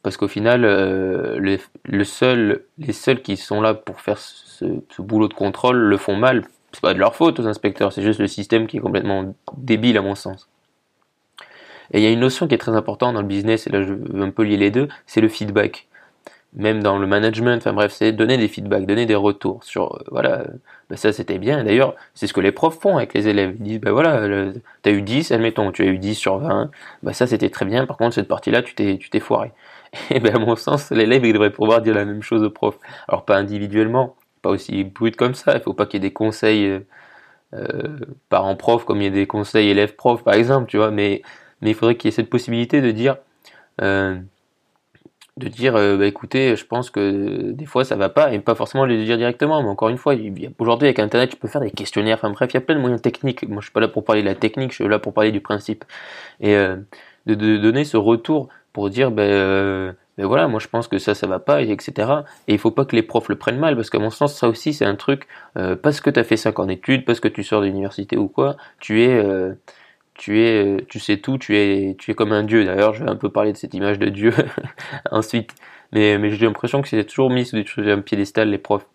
Parce 0.06 0.18
qu'au 0.18 0.28
final, 0.28 0.66
euh, 0.66 1.58
les 1.88 2.04
seuls 2.04 3.22
qui 3.24 3.38
sont 3.38 3.60
là 3.60 3.74
pour 3.74 4.02
faire 4.02 4.20
ce, 4.20 4.66
boulot 5.00 5.28
de 5.28 5.34
contrôle 5.34 5.78
le 5.78 5.98
font 5.98 6.16
mal. 6.16 6.46
C'est 6.74 6.82
pas 6.82 6.94
de 6.94 7.00
leur 7.00 7.16
faute 7.16 7.40
aux 7.40 7.48
inspecteurs, 7.48 7.92
c'est 7.92 8.04
juste 8.04 8.20
le 8.20 8.28
système 8.28 8.68
qui 8.68 8.78
est 8.78 8.82
complètement 8.82 9.34
débile 9.58 9.98
à 9.98 10.04
mon 10.04 10.14
sens. 10.14 10.48
Et 11.92 11.98
il 11.98 12.04
y 12.04 12.06
a 12.06 12.12
une 12.12 12.20
notion 12.20 12.48
qui 12.48 12.54
est 12.54 12.60
très 12.60 12.76
importante 12.76 13.16
dans 13.16 13.22
le 13.22 13.28
business, 13.28 13.66
et 13.66 13.72
là 13.72 13.82
je 13.82 13.94
veux 13.94 14.22
un 14.22 14.30
peu 14.30 14.44
lier 14.44 14.58
les 14.58 14.70
deux, 14.70 14.90
c'est 15.08 15.22
le 15.22 15.28
feedback 15.28 15.88
même 16.56 16.82
dans 16.82 16.98
le 16.98 17.06
management, 17.06 17.58
enfin 17.58 17.74
bref, 17.74 17.92
c'est 17.92 18.12
donner 18.14 18.38
des 18.38 18.48
feedbacks, 18.48 18.86
donner 18.86 19.06
des 19.06 19.16
retours 19.16 19.64
sur, 19.64 19.96
euh, 19.96 20.04
voilà, 20.10 20.46
ben 20.90 20.96
ça 20.96 21.12
c'était 21.12 21.38
bien. 21.38 21.64
D'ailleurs, 21.64 21.96
c'est 22.14 22.28
ce 22.28 22.34
que 22.34 22.40
les 22.40 22.52
profs 22.54 22.80
font 22.80 22.98
avec 22.98 23.14
les 23.14 23.28
élèves. 23.28 23.56
Ils 23.60 23.64
disent, 23.64 23.80
ben 23.82 23.92
voilà, 23.92 24.52
tu 24.84 24.90
as 24.90 24.94
eu 24.94 25.02
10, 25.02 25.32
admettons, 25.32 25.72
tu 25.72 25.84
as 25.84 25.86
eu 25.88 25.98
10 25.98 26.16
sur 26.16 26.38
20, 26.38 26.72
ben 27.04 27.14
ça 27.14 27.28
c'était 27.28 27.50
très 27.50 27.66
bien, 27.66 27.86
par 27.86 27.98
contre 27.98 28.16
cette 28.16 28.28
partie-là, 28.28 28.62
tu 28.62 28.74
t'es 28.76 29.20
foiré. 29.20 29.52
Et 30.10 30.20
ben 30.20 30.36
à 30.36 30.40
mon 30.40 30.56
sens, 30.56 30.92
l'élève, 30.92 31.26
il 31.26 31.34
devrait 31.34 31.52
pouvoir 31.52 31.82
dire 31.82 31.94
la 31.96 32.06
même 32.06 32.22
chose 32.22 32.44
au 32.44 32.50
prof. 32.50 32.78
Alors 33.08 33.26
pas 33.26 33.38
individuellement, 33.38 34.16
pas 34.42 34.50
aussi 34.50 34.84
brut 34.84 35.16
comme 35.16 35.36
ça, 35.36 35.56
il 35.56 35.62
faut 35.62 35.74
pas 35.74 35.86
qu'il 35.86 36.04
y 36.04 36.06
ait 36.06 36.10
des 36.10 36.14
conseils 36.14 36.68
euh, 36.68 36.80
euh 37.54 37.98
parents-prof 38.30 38.86
comme 38.86 39.02
il 39.02 39.06
y 39.06 39.08
a 39.08 39.12
des 39.12 39.28
conseils 39.28 39.70
élèves-prof 39.70 40.24
par 40.24 40.36
exemple, 40.36 40.68
tu 40.70 40.78
vois, 40.78 40.92
mais, 40.92 41.22
mais 41.62 41.72
il 41.72 41.76
faudrait 41.76 41.96
qu'il 41.96 42.10
y 42.10 42.14
ait 42.14 42.16
cette 42.16 42.30
possibilité 42.30 42.82
de 42.82 42.92
dire... 42.92 43.18
Euh, 43.82 44.18
de 45.38 45.50
dire 45.50 45.74
bah, 45.74 46.06
écoutez 46.06 46.56
je 46.56 46.66
pense 46.66 46.90
que 46.90 47.52
des 47.52 47.66
fois 47.66 47.84
ça 47.84 47.98
va 47.98 48.08
pas 48.08 48.32
et 48.34 48.40
pas 48.40 48.56
forcément 48.56 48.86
le 48.86 49.04
dire 49.04 49.18
directement. 49.18 49.62
Mais 49.62 49.68
encore 49.68 49.90
une 49.90 49.98
fois 49.98 50.16
aujourd'hui 50.60 50.88
avec 50.88 51.00
internet 51.00 51.30
tu 51.30 51.36
peux 51.36 51.50
faire 51.50 51.60
des 51.62 51.72
questionnaires. 51.72 52.18
Enfin 52.18 52.30
bref 52.30 52.50
il 52.52 52.54
y 52.54 52.58
a 52.58 52.62
plein 52.62 52.76
de 52.76 52.80
moyens 52.80 53.02
techniques. 53.02 53.48
Moi 53.48 53.60
je 53.60 53.66
suis 53.66 53.74
pas 53.74 53.82
là 53.82 53.90
pour 53.90 54.06
parler 54.06 54.22
de 54.22 54.28
la 54.28 54.36
technique 54.36 54.72
je 54.72 54.76
suis 54.76 54.88
là 54.88 54.98
pour 54.98 55.14
parler 55.14 55.34
du 55.34 55.42
principe. 55.42 55.84
Et 56.40 56.56
de, 57.26 57.58
donner 57.58 57.86
ce 57.86 57.98
retour 57.98 58.50
pour 58.74 58.90
dire 58.90 59.12
ben 59.12 59.24
euh, 59.24 59.94
ben 60.18 60.26
voilà 60.26 60.48
moi 60.48 60.60
je 60.60 60.68
pense 60.68 60.88
que 60.88 60.98
ça 60.98 61.16
ça 61.16 61.28
va 61.28 61.40
pas 61.40 61.62
et 61.62 61.72
etc 61.72 62.12
et 62.48 62.54
il 62.54 62.60
faut 62.60 62.72
pas 62.72 62.86
que 62.86 62.96
les 62.96 63.04
profs 63.04 63.30
le 63.30 63.38
prennent 63.38 63.60
mal 63.60 63.76
parce 63.76 63.90
qu'à 63.90 64.00
mon 64.00 64.10
sens 64.10 64.36
ça 64.36 64.48
aussi 64.48 64.74
c'est 64.74 64.86
un 64.86 64.96
truc 64.96 65.28
euh, 65.58 65.76
parce 65.76 66.02
que 66.02 66.10
tu 66.10 66.20
as 66.20 66.24
fait 66.24 66.38
5 66.38 66.60
ans 66.60 66.66
d'études 66.66 67.06
parce 67.06 67.20
que 67.20 67.28
tu 67.28 67.44
sors 67.44 67.62
de 67.62 67.68
l'université 67.68 68.18
ou 68.18 68.28
quoi 68.28 68.58
tu 68.80 69.02
es 69.02 69.24
tu 70.18 70.40
es, 70.42 70.86
tu 70.90 71.00
sais 71.00 71.18
tout, 71.18 71.38
tu 71.38 71.58
es, 71.58 71.96
tu 72.00 72.12
es 72.12 72.14
comme 72.14 72.32
un 72.32 72.44
dieu. 72.44 72.66
D'ailleurs, 72.66 72.94
je 72.94 73.04
vais 73.04 73.10
un 73.10 73.16
peu 73.16 73.30
parler 73.30 73.52
de 73.52 73.58
cette 73.58 73.74
image 73.74 74.00
de 74.00 74.10
dieu 74.10 74.34
ensuite. 75.12 75.54
Mais, 75.92 76.18
mais 76.18 76.32
j'ai 76.32 76.46
l'impression 76.46 76.82
que 76.82 76.88
c'est 76.88 77.04
toujours 77.04 77.30
mis 77.30 77.46
sur 77.46 77.88
un 77.88 78.02
piédestal 78.02 78.50
les 78.50 78.58
profs. 78.58 78.88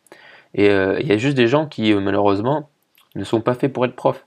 Et 0.54 0.70
euh, 0.70 0.98
il 1.00 1.06
y 1.06 1.12
a 1.12 1.16
juste 1.16 1.36
des 1.36 1.46
gens 1.46 1.66
qui, 1.66 1.92
euh, 1.92 2.00
malheureusement, 2.00 2.70
ne 3.14 3.24
sont 3.24 3.40
pas 3.40 3.54
faits 3.54 3.72
pour 3.72 3.84
être 3.84 3.94
profs. 3.94 4.24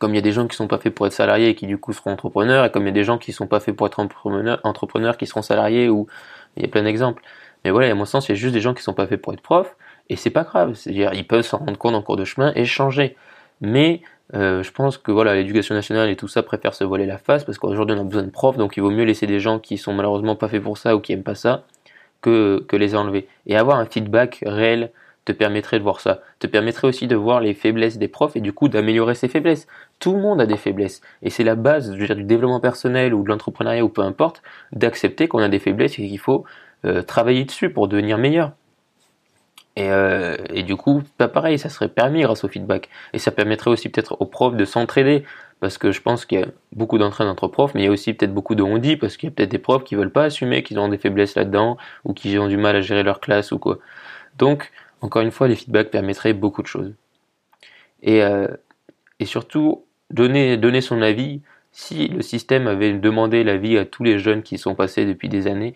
Comme 0.00 0.12
il 0.12 0.16
y 0.16 0.18
a 0.18 0.22
des 0.22 0.32
gens 0.32 0.48
qui 0.48 0.56
sont 0.56 0.66
pas 0.66 0.78
faits 0.78 0.92
pour 0.92 1.06
être 1.06 1.12
salariés 1.12 1.50
et 1.50 1.54
qui 1.54 1.66
du 1.68 1.78
coup 1.78 1.92
seront 1.92 2.10
entrepreneurs, 2.10 2.64
et 2.64 2.70
comme 2.72 2.82
il 2.82 2.86
y 2.86 2.90
a 2.90 2.92
des 2.92 3.04
gens 3.04 3.18
qui 3.18 3.32
sont 3.32 3.46
pas 3.46 3.60
faits 3.60 3.76
pour 3.76 3.86
être 3.86 4.00
entrepreneurs, 4.00 5.16
qui 5.16 5.26
seront 5.28 5.42
salariés, 5.42 5.88
ou 5.88 6.08
il 6.56 6.64
y 6.64 6.66
a 6.66 6.68
plein 6.68 6.82
d'exemples. 6.82 7.22
Mais 7.64 7.70
voilà, 7.70 7.88
à 7.88 7.94
mon 7.94 8.06
sens, 8.06 8.28
il 8.28 8.32
y 8.32 8.34
a 8.34 8.36
juste 8.36 8.54
des 8.54 8.60
gens 8.60 8.74
qui 8.74 8.82
sont 8.82 8.94
pas 8.94 9.06
faits 9.06 9.22
pour 9.22 9.32
être 9.32 9.42
profs, 9.42 9.76
et 10.08 10.16
c'est 10.16 10.30
pas 10.30 10.42
grave. 10.42 10.74
C'est-à-dire, 10.74 11.14
ils 11.14 11.26
peuvent 11.26 11.44
s'en 11.44 11.58
rendre 11.58 11.78
compte 11.78 11.94
en 11.94 12.02
cours 12.02 12.16
de 12.16 12.24
chemin 12.24 12.52
et 12.56 12.64
changer. 12.64 13.16
Mais 13.60 14.02
Euh, 14.34 14.62
je 14.62 14.70
pense 14.70 14.96
que 14.96 15.10
voilà, 15.10 15.34
l'éducation 15.34 15.74
nationale 15.74 16.08
et 16.08 16.14
tout 16.14 16.28
ça 16.28 16.44
préfère 16.44 16.72
se 16.74 16.84
voiler 16.84 17.04
la 17.04 17.18
face 17.18 17.42
parce 17.42 17.58
qu'aujourd'hui 17.58 17.96
on 17.96 18.00
a 18.00 18.04
besoin 18.04 18.22
de 18.22 18.30
profs, 18.30 18.56
donc 18.56 18.76
il 18.76 18.80
vaut 18.80 18.90
mieux 18.92 19.02
laisser 19.04 19.26
des 19.26 19.40
gens 19.40 19.58
qui 19.58 19.76
sont 19.76 19.92
malheureusement 19.92 20.36
pas 20.36 20.46
faits 20.48 20.62
pour 20.62 20.78
ça 20.78 20.94
ou 20.94 21.00
qui 21.00 21.12
aiment 21.12 21.24
pas 21.24 21.34
ça 21.34 21.64
que 22.20 22.64
les 22.72 22.94
enlever. 22.94 23.26
Et 23.46 23.56
avoir 23.56 23.78
un 23.78 23.86
feedback 23.86 24.44
réel 24.46 24.92
te 25.32 25.36
permettrait 25.36 25.78
de 25.78 25.84
voir 25.84 26.00
ça, 26.00 26.20
te 26.38 26.46
permettrait 26.46 26.88
aussi 26.88 27.06
de 27.06 27.16
voir 27.16 27.40
les 27.40 27.54
faiblesses 27.54 27.98
des 27.98 28.08
profs 28.08 28.36
et 28.36 28.40
du 28.40 28.52
coup 28.52 28.68
d'améliorer 28.68 29.14
ses 29.14 29.28
faiblesses. 29.28 29.66
Tout 29.98 30.14
le 30.14 30.20
monde 30.20 30.40
a 30.40 30.46
des 30.46 30.56
faiblesses 30.56 31.00
et 31.22 31.30
c'est 31.30 31.44
la 31.44 31.54
base 31.54 31.90
du 31.90 32.06
développement 32.24 32.60
personnel 32.60 33.14
ou 33.14 33.22
de 33.22 33.28
l'entrepreneuriat 33.28 33.84
ou 33.84 33.88
peu 33.88 34.02
importe 34.02 34.42
d'accepter 34.72 35.28
qu'on 35.28 35.40
a 35.40 35.48
des 35.48 35.58
faiblesses 35.58 35.98
et 35.98 36.08
qu'il 36.08 36.18
faut 36.18 36.44
euh, 36.84 37.02
travailler 37.02 37.44
dessus 37.44 37.70
pour 37.70 37.88
devenir 37.88 38.18
meilleur. 38.18 38.52
Et, 39.76 39.90
euh, 39.90 40.36
et, 40.52 40.62
du 40.62 40.76
coup, 40.76 41.02
pas 41.16 41.28
pareil, 41.28 41.58
ça 41.58 41.68
serait 41.68 41.88
permis 41.88 42.22
grâce 42.22 42.42
au 42.44 42.48
feedback. 42.48 42.88
Et 43.12 43.18
ça 43.18 43.30
permettrait 43.30 43.70
aussi 43.70 43.88
peut-être 43.88 44.16
aux 44.20 44.26
profs 44.26 44.56
de 44.56 44.64
s'entraider, 44.64 45.24
parce 45.60 45.78
que 45.78 45.92
je 45.92 46.00
pense 46.00 46.24
qu'il 46.24 46.40
y 46.40 46.42
a 46.42 46.46
beaucoup 46.72 46.98
d'entraide 46.98 47.28
entre 47.28 47.48
profs, 47.48 47.74
mais 47.74 47.82
il 47.82 47.84
y 47.84 47.88
a 47.88 47.90
aussi 47.90 48.12
peut-être 48.14 48.34
beaucoup 48.34 48.54
de 48.54 48.62
on-dit, 48.62 48.96
parce 48.96 49.16
qu'il 49.16 49.28
y 49.28 49.32
a 49.32 49.34
peut-être 49.34 49.50
des 49.50 49.58
profs 49.58 49.84
qui 49.84 49.94
veulent 49.94 50.10
pas 50.10 50.24
assumer 50.24 50.62
qu'ils 50.62 50.78
ont 50.78 50.88
des 50.88 50.98
faiblesses 50.98 51.36
là-dedans, 51.36 51.76
ou 52.04 52.14
qui 52.14 52.36
ont 52.38 52.48
du 52.48 52.56
mal 52.56 52.76
à 52.76 52.80
gérer 52.80 53.02
leur 53.02 53.20
classe 53.20 53.52
ou 53.52 53.58
quoi. 53.58 53.78
Donc, 54.38 54.70
encore 55.00 55.22
une 55.22 55.30
fois, 55.30 55.48
les 55.48 55.56
feedbacks 55.56 55.90
permettraient 55.90 56.32
beaucoup 56.32 56.62
de 56.62 56.66
choses. 56.66 56.92
Et, 58.02 58.22
euh, 58.22 58.48
et 59.18 59.24
surtout, 59.24 59.84
donner, 60.10 60.56
donner 60.56 60.80
son 60.80 61.02
avis, 61.02 61.40
si 61.72 62.08
le 62.08 62.22
système 62.22 62.66
avait 62.66 62.92
demandé 62.92 63.44
l'avis 63.44 63.78
à 63.78 63.84
tous 63.84 64.02
les 64.02 64.18
jeunes 64.18 64.42
qui 64.42 64.58
sont 64.58 64.74
passés 64.74 65.06
depuis 65.06 65.28
des 65.28 65.46
années, 65.46 65.74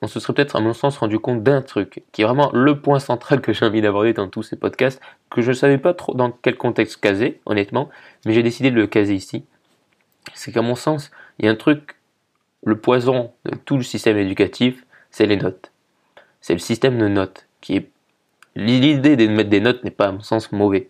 on 0.00 0.06
se 0.06 0.20
serait 0.20 0.32
peut-être, 0.32 0.56
à 0.56 0.60
mon 0.60 0.72
sens, 0.72 0.98
rendu 0.98 1.18
compte 1.18 1.42
d'un 1.42 1.62
truc, 1.62 2.02
qui 2.12 2.22
est 2.22 2.24
vraiment 2.24 2.50
le 2.52 2.80
point 2.80 2.98
central 2.98 3.40
que 3.40 3.52
j'ai 3.52 3.64
envie 3.64 3.80
d'aborder 3.80 4.12
dans 4.12 4.28
tous 4.28 4.42
ces 4.42 4.56
podcasts, 4.56 5.00
que 5.30 5.42
je 5.42 5.50
ne 5.50 5.54
savais 5.54 5.78
pas 5.78 5.94
trop 5.94 6.14
dans 6.14 6.30
quel 6.30 6.56
contexte 6.56 7.00
caser, 7.00 7.40
honnêtement, 7.46 7.88
mais 8.24 8.32
j'ai 8.32 8.42
décidé 8.42 8.70
de 8.70 8.76
le 8.76 8.86
caser 8.86 9.14
ici. 9.14 9.44
C'est 10.34 10.52
qu'à 10.52 10.62
mon 10.62 10.74
sens, 10.74 11.10
il 11.38 11.44
y 11.44 11.48
a 11.48 11.52
un 11.52 11.56
truc, 11.56 11.96
le 12.64 12.78
poison 12.78 13.32
de 13.44 13.54
tout 13.56 13.76
le 13.76 13.82
système 13.82 14.18
éducatif, 14.18 14.84
c'est 15.10 15.26
les 15.26 15.36
notes. 15.36 15.72
C'est 16.40 16.54
le 16.54 16.58
système 16.58 16.98
de 16.98 17.08
notes 17.08 17.46
qui 17.60 17.76
est 17.76 17.88
L'idée 18.54 19.16
de 19.16 19.26
mettre 19.28 19.50
des 19.50 19.60
notes 19.60 19.82
n'est 19.84 19.90
pas, 19.90 20.08
à 20.08 20.12
mon 20.12 20.20
sens, 20.20 20.52
mauvais. 20.52 20.88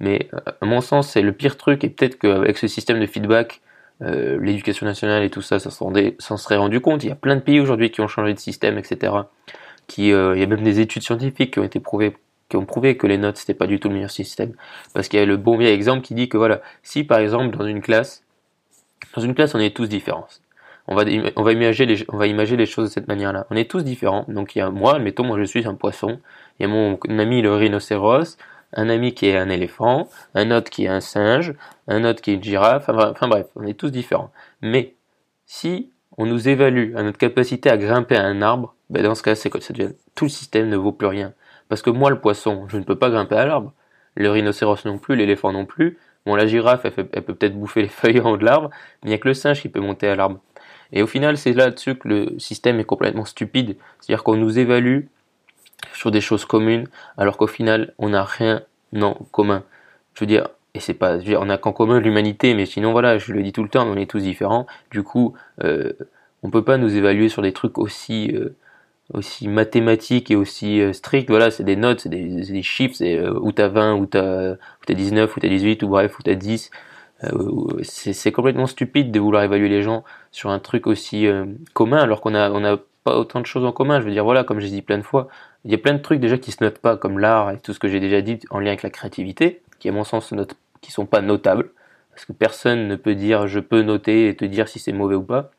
Mais 0.00 0.28
euh, 0.32 0.38
à 0.60 0.66
mon 0.66 0.80
sens, 0.80 1.10
c'est 1.10 1.22
le 1.22 1.32
pire 1.32 1.56
truc, 1.56 1.84
et 1.84 1.90
peut-être 1.90 2.18
qu'avec 2.18 2.56
ce 2.56 2.68
système 2.68 3.00
de 3.00 3.06
feedback, 3.06 3.60
euh, 4.00 4.38
l'éducation 4.40 4.86
nationale 4.86 5.24
et 5.24 5.30
tout 5.30 5.42
ça, 5.42 5.58
ça 5.58 5.70
s'en 5.70 6.36
serait 6.36 6.56
rendu 6.56 6.80
compte. 6.80 7.02
Il 7.04 7.08
y 7.08 7.12
a 7.12 7.16
plein 7.16 7.36
de 7.36 7.40
pays 7.40 7.60
aujourd'hui 7.60 7.90
qui 7.90 8.00
ont 8.00 8.08
changé 8.08 8.32
de 8.32 8.38
système, 8.38 8.78
etc. 8.78 9.12
Qui, 9.86 10.12
euh, 10.12 10.34
il 10.36 10.40
y 10.40 10.44
a 10.44 10.46
même 10.46 10.62
des 10.62 10.80
études 10.80 11.02
scientifiques 11.02 11.54
qui 11.54 11.58
ont 11.58 11.64
été 11.64 11.80
prouvées 11.80 12.14
qui 12.48 12.56
ont 12.56 12.64
prouvé 12.64 12.96
que 12.96 13.06
les 13.06 13.18
notes 13.18 13.36
c'était 13.36 13.52
pas 13.52 13.66
du 13.66 13.78
tout 13.78 13.88
le 13.88 13.94
meilleur 13.94 14.10
système 14.10 14.54
parce 14.94 15.08
qu'il 15.08 15.20
y 15.20 15.22
a 15.22 15.26
le 15.26 15.36
bon 15.36 15.58
vieil 15.58 15.72
exemple 15.72 16.00
qui 16.02 16.14
dit 16.14 16.30
que 16.30 16.38
voilà 16.38 16.62
si 16.82 17.04
par 17.04 17.18
exemple 17.18 17.54
dans 17.54 17.66
une 17.66 17.82
classe 17.82 18.24
dans 19.14 19.20
une 19.20 19.34
classe 19.34 19.54
on 19.54 19.58
est 19.58 19.76
tous 19.76 19.86
différents 19.86 20.26
on 20.88 20.94
va, 20.94 21.04
on 21.36 21.42
va, 21.42 21.52
imaginer 21.52 21.94
les, 21.94 22.04
on 22.08 22.16
va 22.16 22.26
les 22.26 22.66
choses 22.66 22.88
de 22.88 22.92
cette 22.92 23.08
manière-là. 23.08 23.46
On 23.50 23.56
est 23.56 23.70
tous 23.70 23.84
différents. 23.84 24.24
Donc 24.26 24.56
il 24.56 24.60
y 24.60 24.62
a 24.62 24.70
moi, 24.70 24.98
mettons, 24.98 25.24
moi 25.24 25.38
je 25.38 25.44
suis 25.44 25.66
un 25.66 25.74
poisson. 25.74 26.18
Il 26.58 26.62
y 26.62 26.64
a 26.64 26.68
mon 26.68 26.98
ami 27.18 27.42
le 27.42 27.54
rhinocéros, 27.54 28.38
un 28.72 28.88
ami 28.88 29.12
qui 29.12 29.26
est 29.26 29.36
un 29.36 29.50
éléphant, 29.50 30.08
un 30.34 30.50
autre 30.50 30.70
qui 30.70 30.86
est 30.86 30.88
un 30.88 31.00
singe, 31.00 31.52
un 31.88 32.04
autre 32.04 32.22
qui 32.22 32.30
est 32.30 32.34
une 32.34 32.42
girafe. 32.42 32.88
Enfin, 32.88 33.28
bref, 33.28 33.46
on 33.54 33.64
est 33.64 33.74
tous 33.74 33.90
différents. 33.90 34.32
Mais 34.62 34.94
si 35.44 35.90
on 36.16 36.24
nous 36.24 36.48
évalue 36.48 36.96
à 36.96 37.02
notre 37.02 37.18
capacité 37.18 37.68
à 37.68 37.76
grimper 37.76 38.16
à 38.16 38.24
un 38.24 38.40
arbre, 38.40 38.74
ben 38.88 39.02
dans 39.02 39.14
ce 39.14 39.22
cas, 39.22 39.34
c'est 39.34 39.52
ça 39.60 39.74
devient, 39.74 39.92
tout 40.14 40.24
le 40.24 40.30
système 40.30 40.70
ne 40.70 40.76
vaut 40.76 40.92
plus 40.92 41.06
rien. 41.06 41.34
Parce 41.68 41.82
que 41.82 41.90
moi, 41.90 42.08
le 42.08 42.18
poisson, 42.18 42.66
je 42.68 42.78
ne 42.78 42.82
peux 42.84 42.96
pas 42.96 43.10
grimper 43.10 43.36
à 43.36 43.44
l'arbre. 43.44 43.74
Le 44.14 44.30
rhinocéros 44.30 44.86
non 44.86 44.96
plus, 44.96 45.16
l'éléphant 45.16 45.52
non 45.52 45.66
plus. 45.66 45.98
Bon, 46.24 46.34
la 46.34 46.46
girafe, 46.46 46.86
elle, 46.86 47.08
elle 47.12 47.22
peut 47.22 47.34
peut-être 47.34 47.58
bouffer 47.58 47.82
les 47.82 47.88
feuilles 47.88 48.20
en 48.20 48.30
haut 48.30 48.36
de 48.38 48.44
l'arbre, 48.44 48.70
mais 49.02 49.08
il 49.08 49.08
n'y 49.08 49.14
a 49.14 49.18
que 49.18 49.28
le 49.28 49.34
singe 49.34 49.60
qui 49.60 49.68
peut 49.68 49.80
monter 49.80 50.08
à 50.08 50.16
l'arbre. 50.16 50.40
Et 50.92 51.02
au 51.02 51.06
final, 51.06 51.36
c'est 51.36 51.52
là-dessus 51.52 51.96
que 51.96 52.08
le 52.08 52.38
système 52.38 52.80
est 52.80 52.84
complètement 52.84 53.24
stupide. 53.24 53.76
C'est-à-dire 54.00 54.24
qu'on 54.24 54.36
nous 54.36 54.58
évalue 54.58 55.00
sur 55.92 56.10
des 56.10 56.20
choses 56.20 56.44
communes, 56.44 56.88
alors 57.16 57.36
qu'au 57.36 57.46
final, 57.46 57.94
on 57.98 58.08
n'a 58.08 58.24
rien 58.24 58.62
en 59.00 59.14
commun. 59.30 59.64
Je 60.14 60.20
veux 60.20 60.26
dire, 60.26 60.48
et 60.74 60.80
c'est 60.80 60.94
pas, 60.94 61.18
on 61.18 61.44
n'a 61.46 61.58
qu'en 61.58 61.72
commun 61.72 62.00
l'humanité, 62.00 62.54
mais 62.54 62.66
sinon 62.66 62.92
voilà, 62.92 63.18
je 63.18 63.32
le 63.32 63.42
dis 63.42 63.52
tout 63.52 63.62
le 63.62 63.68
temps, 63.68 63.86
on 63.86 63.96
est 63.96 64.10
tous 64.10 64.20
différents. 64.20 64.66
Du 64.90 65.02
coup, 65.02 65.34
euh, 65.62 65.92
on 66.42 66.50
peut 66.50 66.64
pas 66.64 66.78
nous 66.78 66.96
évaluer 66.96 67.28
sur 67.28 67.42
des 67.42 67.52
trucs 67.52 67.78
aussi 67.78 68.32
euh, 68.34 68.56
aussi 69.12 69.48
mathématiques 69.48 70.30
et 70.30 70.36
aussi 70.36 70.80
euh, 70.80 70.92
stricts. 70.92 71.30
Voilà, 71.30 71.50
c'est 71.50 71.64
des 71.64 71.76
notes, 71.76 72.00
c'est 72.00 72.08
des, 72.08 72.62
chiffres, 72.62 72.94
c'est 72.96 73.16
euh, 73.18 73.38
où 73.40 73.52
t'as 73.52 73.68
20, 73.68 73.94
où 73.94 74.06
t'as, 74.06 74.52
où 74.52 74.84
t'as 74.86 74.94
19, 74.94 75.36
où 75.36 75.40
t'as 75.40 75.48
18, 75.48 75.82
ou 75.82 75.88
bref, 75.88 76.18
où 76.18 76.22
t'as 76.22 76.34
10. 76.34 76.70
Euh, 77.24 77.82
c'est 77.82 78.32
complètement 78.32 78.66
stupide 78.66 79.10
de 79.10 79.18
vouloir 79.18 79.42
évaluer 79.42 79.68
les 79.68 79.82
gens 79.82 80.04
sur 80.30 80.50
un 80.50 80.60
truc 80.60 80.86
aussi 80.86 81.26
euh, 81.26 81.46
commun 81.72 81.98
alors 81.98 82.20
qu'on 82.20 82.32
a 82.32 82.48
on 82.50 82.64
a 82.64 82.76
pas 83.02 83.16
autant 83.18 83.40
de 83.40 83.46
choses 83.46 83.64
en 83.64 83.72
commun. 83.72 84.00
Je 84.00 84.06
veux 84.06 84.12
dire 84.12 84.24
voilà, 84.24 84.44
comme 84.44 84.60
j'ai 84.60 84.68
dit 84.68 84.82
plein 84.82 84.98
de 84.98 85.02
fois, 85.02 85.28
il 85.64 85.72
y 85.72 85.74
a 85.74 85.78
plein 85.78 85.94
de 85.94 85.98
trucs 85.98 86.20
déjà 86.20 86.38
qui 86.38 86.52
se 86.52 86.62
notent 86.62 86.78
pas 86.78 86.96
comme 86.96 87.18
l'art 87.18 87.50
et 87.50 87.58
tout 87.58 87.72
ce 87.72 87.80
que 87.80 87.88
j'ai 87.88 88.00
déjà 88.00 88.20
dit 88.20 88.38
en 88.50 88.60
lien 88.60 88.68
avec 88.68 88.82
la 88.82 88.90
créativité, 88.90 89.62
qui 89.80 89.88
à 89.88 89.92
mon 89.92 90.04
sens 90.04 90.32
note, 90.32 90.56
qui 90.80 90.92
sont 90.92 91.06
pas 91.06 91.20
notables 91.20 91.70
parce 92.12 92.24
que 92.24 92.32
personne 92.32 92.88
ne 92.88 92.96
peut 92.96 93.14
dire 93.14 93.46
je 93.48 93.60
peux 93.60 93.82
noter 93.82 94.28
et 94.28 94.36
te 94.36 94.44
dire 94.44 94.68
si 94.68 94.78
c'est 94.78 94.92
mauvais 94.92 95.16
ou 95.16 95.22
pas. 95.22 95.50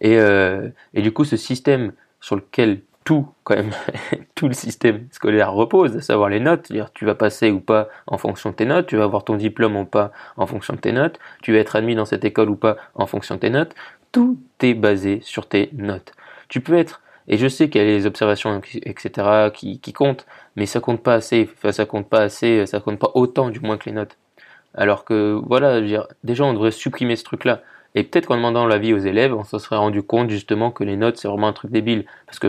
Et, 0.00 0.18
euh, 0.18 0.68
et 0.94 1.02
du 1.02 1.12
coup, 1.12 1.24
ce 1.24 1.36
système 1.36 1.92
sur 2.20 2.36
lequel 2.36 2.80
tout, 3.08 3.26
quand 3.42 3.56
même, 3.56 3.70
tout 4.34 4.48
le 4.48 4.52
système 4.52 5.06
scolaire 5.12 5.54
repose, 5.54 5.96
à 5.96 6.02
savoir 6.02 6.28
les 6.28 6.40
notes, 6.40 6.70
dire 6.70 6.92
tu 6.92 7.06
vas 7.06 7.14
passer 7.14 7.50
ou 7.50 7.58
pas 7.58 7.88
en 8.06 8.18
fonction 8.18 8.50
de 8.50 8.54
tes 8.54 8.66
notes, 8.66 8.86
tu 8.86 8.98
vas 8.98 9.04
avoir 9.04 9.24
ton 9.24 9.36
diplôme 9.36 9.76
ou 9.76 9.86
pas 9.86 10.12
en 10.36 10.46
fonction 10.46 10.74
de 10.74 10.78
tes 10.78 10.92
notes, 10.92 11.18
tu 11.40 11.54
vas 11.54 11.58
être 11.58 11.74
admis 11.74 11.94
dans 11.94 12.04
cette 12.04 12.26
école 12.26 12.50
ou 12.50 12.56
pas 12.56 12.76
en 12.94 13.06
fonction 13.06 13.36
de 13.36 13.40
tes 13.40 13.48
notes, 13.48 13.74
tout 14.12 14.36
est 14.60 14.74
basé 14.74 15.20
sur 15.22 15.48
tes 15.48 15.70
notes. 15.72 16.12
Tu 16.50 16.60
peux 16.60 16.74
être, 16.74 17.00
et 17.28 17.38
je 17.38 17.48
sais 17.48 17.70
qu'il 17.70 17.80
y 17.80 17.84
a 17.84 17.86
les 17.86 18.04
observations, 18.04 18.60
etc., 18.82 19.48
qui, 19.54 19.80
qui 19.80 19.94
comptent, 19.94 20.26
mais 20.56 20.66
ça 20.66 20.80
compte 20.80 21.02
pas 21.02 21.14
assez, 21.14 21.48
enfin, 21.50 21.72
ça 21.72 21.86
compte 21.86 22.10
pas 22.10 22.20
assez, 22.20 22.66
ça 22.66 22.78
compte 22.78 22.98
pas 22.98 23.12
autant 23.14 23.48
du 23.48 23.60
moins 23.60 23.78
que 23.78 23.88
les 23.88 23.94
notes. 23.94 24.18
Alors 24.74 25.06
que, 25.06 25.40
voilà, 25.46 25.76
je 25.76 25.80
veux 25.80 25.86
dire, 25.86 26.08
déjà 26.24 26.44
on 26.44 26.52
devrait 26.52 26.72
supprimer 26.72 27.16
ce 27.16 27.24
truc-là. 27.24 27.62
Et 27.94 28.04
peut-être 28.04 28.26
qu'en 28.26 28.36
demandant 28.36 28.66
l'avis 28.66 28.92
aux 28.92 28.98
élèves, 28.98 29.34
on 29.34 29.44
se 29.44 29.58
serait 29.58 29.76
rendu 29.76 30.02
compte 30.02 30.28
justement 30.28 30.70
que 30.70 30.84
les 30.84 30.96
notes 30.98 31.16
c'est 31.16 31.26
vraiment 31.26 31.48
un 31.48 31.54
truc 31.54 31.70
débile. 31.70 32.04
Parce 32.26 32.38
que 32.38 32.48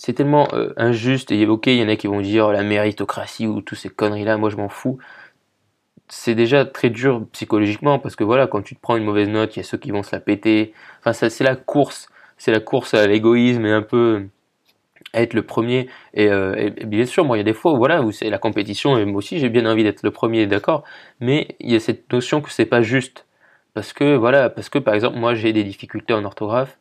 c'est 0.00 0.14
tellement 0.14 0.48
euh, 0.54 0.72
injuste 0.78 1.30
et 1.30 1.38
évoqué. 1.38 1.76
Il 1.76 1.82
y 1.82 1.84
en 1.84 1.88
a 1.90 1.96
qui 1.96 2.06
vont 2.06 2.22
dire 2.22 2.52
la 2.52 2.62
méritocratie 2.62 3.46
ou 3.46 3.60
toutes 3.60 3.76
ces 3.76 3.90
conneries-là. 3.90 4.38
Moi, 4.38 4.48
je 4.48 4.56
m'en 4.56 4.70
fous. 4.70 4.98
C'est 6.08 6.34
déjà 6.34 6.64
très 6.64 6.88
dur 6.88 7.26
psychologiquement 7.32 7.98
parce 7.98 8.16
que 8.16 8.24
voilà, 8.24 8.46
quand 8.46 8.62
tu 8.62 8.74
te 8.74 8.80
prends 8.80 8.96
une 8.96 9.04
mauvaise 9.04 9.28
note, 9.28 9.56
il 9.56 9.58
y 9.58 9.60
a 9.60 9.62
ceux 9.62 9.76
qui 9.76 9.90
vont 9.90 10.02
se 10.02 10.16
la 10.16 10.20
péter. 10.20 10.72
Enfin, 11.04 11.12
c'est 11.12 11.44
la 11.44 11.54
course. 11.54 12.08
C'est 12.38 12.50
la 12.50 12.60
course 12.60 12.94
à 12.94 13.06
l'égoïsme 13.06 13.66
et 13.66 13.72
un 13.72 13.82
peu 13.82 14.26
être 15.12 15.34
le 15.34 15.42
premier. 15.42 15.90
Euh, 16.16 16.54
et, 16.56 16.70
bien 16.86 17.04
sûr, 17.04 17.26
moi, 17.26 17.36
il 17.36 17.40
y 17.40 17.42
a 17.42 17.44
des 17.44 17.52
fois 17.52 17.74
voilà, 17.74 18.00
où 18.02 18.10
c'est 18.10 18.30
la 18.30 18.38
compétition 18.38 18.96
et 18.96 19.04
moi 19.04 19.18
aussi, 19.18 19.38
j'ai 19.38 19.50
bien 19.50 19.66
envie 19.66 19.84
d'être 19.84 20.02
le 20.02 20.10
premier, 20.10 20.46
d'accord. 20.46 20.82
Mais 21.20 21.56
il 21.60 21.70
y 21.70 21.76
a 21.76 21.80
cette 21.80 22.10
notion 22.10 22.40
que 22.40 22.50
c'est 22.50 22.64
pas 22.64 22.80
juste 22.80 23.26
parce 23.74 23.92
que 23.92 24.16
voilà, 24.16 24.48
parce 24.48 24.70
que 24.70 24.78
par 24.78 24.94
exemple, 24.94 25.18
moi, 25.18 25.34
j'ai 25.34 25.52
des 25.52 25.64
difficultés 25.64 26.14
en 26.14 26.24
orthographe 26.24 26.78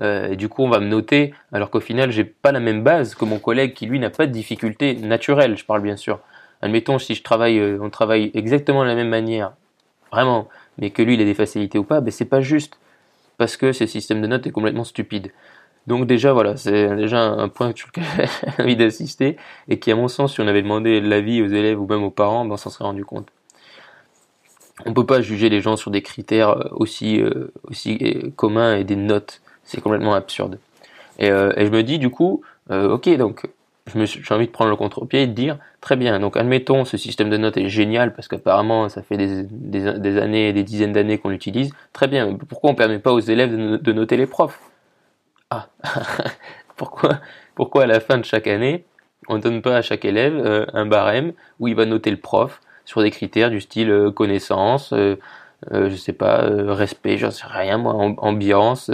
euh, 0.00 0.30
et 0.30 0.36
du 0.36 0.48
coup, 0.48 0.62
on 0.62 0.68
va 0.68 0.80
me 0.80 0.86
noter, 0.86 1.34
alors 1.52 1.70
qu'au 1.70 1.80
final, 1.80 2.10
j'ai 2.10 2.24
pas 2.24 2.52
la 2.52 2.60
même 2.60 2.82
base 2.82 3.14
que 3.14 3.24
mon 3.24 3.38
collègue 3.38 3.74
qui 3.74 3.86
lui 3.86 3.98
n'a 3.98 4.10
pas 4.10 4.26
de 4.26 4.32
difficulté 4.32 4.94
naturelle. 4.94 5.56
Je 5.56 5.64
parle 5.64 5.82
bien 5.82 5.96
sûr. 5.96 6.20
Admettons, 6.62 6.98
si 6.98 7.14
je 7.14 7.22
travaille, 7.22 7.58
euh, 7.58 7.78
on 7.80 7.90
travaille 7.90 8.30
exactement 8.34 8.82
de 8.82 8.88
la 8.88 8.94
même 8.94 9.08
manière, 9.08 9.52
vraiment, 10.10 10.48
mais 10.78 10.90
que 10.90 11.02
lui 11.02 11.14
il 11.14 11.20
a 11.20 11.24
des 11.24 11.34
facilités 11.34 11.78
ou 11.78 11.84
pas, 11.84 12.00
ben 12.00 12.10
c'est 12.10 12.24
pas 12.24 12.40
juste 12.40 12.78
parce 13.36 13.56
que 13.56 13.72
ce 13.72 13.86
système 13.86 14.22
de 14.22 14.26
notes 14.28 14.46
est 14.46 14.52
complètement 14.52 14.84
stupide. 14.84 15.32
Donc 15.88 16.06
déjà 16.06 16.32
voilà, 16.32 16.56
c'est 16.56 16.94
déjà 16.94 17.20
un 17.20 17.48
point 17.48 17.72
sur 17.74 17.88
lequel 17.88 18.04
j'ai 18.56 18.62
envie 18.62 18.76
d'assister 18.76 19.36
et 19.68 19.80
qui 19.80 19.90
à 19.90 19.96
mon 19.96 20.06
sens, 20.06 20.34
si 20.34 20.40
on 20.40 20.46
avait 20.46 20.62
demandé 20.62 21.00
l'avis 21.00 21.42
aux 21.42 21.48
élèves 21.48 21.80
ou 21.80 21.86
même 21.88 22.04
aux 22.04 22.10
parents, 22.10 22.44
ben 22.44 22.54
on 22.54 22.56
s'en 22.56 22.70
serait 22.70 22.84
rendu 22.84 23.04
compte. 23.04 23.28
On 24.86 24.94
peut 24.94 25.06
pas 25.06 25.20
juger 25.20 25.48
les 25.48 25.60
gens 25.60 25.76
sur 25.76 25.90
des 25.90 26.02
critères 26.02 26.50
euh, 26.50 26.68
aussi 26.70 27.20
aussi 27.64 28.32
communs 28.36 28.76
et 28.76 28.84
des 28.84 28.96
notes 28.96 29.42
c'est 29.64 29.80
complètement 29.80 30.14
absurde. 30.14 30.58
Et, 31.18 31.30
euh, 31.30 31.52
et, 31.56 31.66
je 31.66 31.70
me 31.70 31.82
dis 31.82 31.98
du 31.98 32.10
coup, 32.10 32.42
euh, 32.70 32.90
ok, 32.90 33.08
donc 33.16 33.46
j'ai 33.94 34.34
envie 34.34 34.46
de 34.46 34.52
prendre 34.52 34.70
le 34.70 34.76
contre-pied 34.76 35.22
et 35.22 35.26
de 35.26 35.32
dire, 35.32 35.58
très 35.80 35.96
bien, 35.96 36.20
donc 36.20 36.36
admettons, 36.36 36.84
ce 36.84 36.96
système 36.96 37.30
de 37.30 37.36
notes 37.36 37.56
est 37.56 37.68
génial 37.68 38.14
parce 38.14 38.28
qu'apparemment 38.28 38.88
ça 38.88 39.02
fait 39.02 39.16
des, 39.16 39.42
des, 39.44 39.98
des 39.98 40.18
années, 40.18 40.52
des 40.52 40.62
dizaines 40.62 40.92
d'années 40.92 41.18
qu'on 41.18 41.30
l'utilise, 41.30 41.72
très 41.92 42.08
bien, 42.08 42.26
mais 42.26 42.34
pourquoi 42.48 42.70
on 42.70 42.72
ne 42.74 42.78
permet 42.78 42.98
pas 42.98 43.12
aux 43.12 43.20
élèves 43.20 43.50
de, 43.50 43.76
de 43.76 43.92
noter 43.92 44.16
les 44.16 44.26
profs? 44.26 44.60
Ah, 45.50 45.68
pourquoi, 46.76 47.20
pourquoi 47.54 47.82
à 47.84 47.86
la 47.86 48.00
fin 48.00 48.18
de 48.18 48.24
chaque 48.24 48.46
année, 48.46 48.84
on 49.28 49.36
ne 49.36 49.42
donne 49.42 49.62
pas 49.62 49.76
à 49.76 49.82
chaque 49.82 50.04
élève 50.04 50.34
euh, 50.34 50.64
un 50.72 50.86
barème 50.86 51.32
où 51.60 51.68
il 51.68 51.74
va 51.74 51.84
noter 51.84 52.10
le 52.10 52.16
prof 52.16 52.60
sur 52.84 53.02
des 53.02 53.10
critères 53.10 53.50
du 53.50 53.60
style 53.60 54.10
connaissance, 54.16 54.92
je 55.70 55.94
sais 55.94 56.12
pas, 56.12 56.42
respect, 56.42 57.16
j'en 57.16 57.30
sais 57.30 57.46
rien 57.46 57.78
moi, 57.78 57.94
ambiance, 58.18 58.90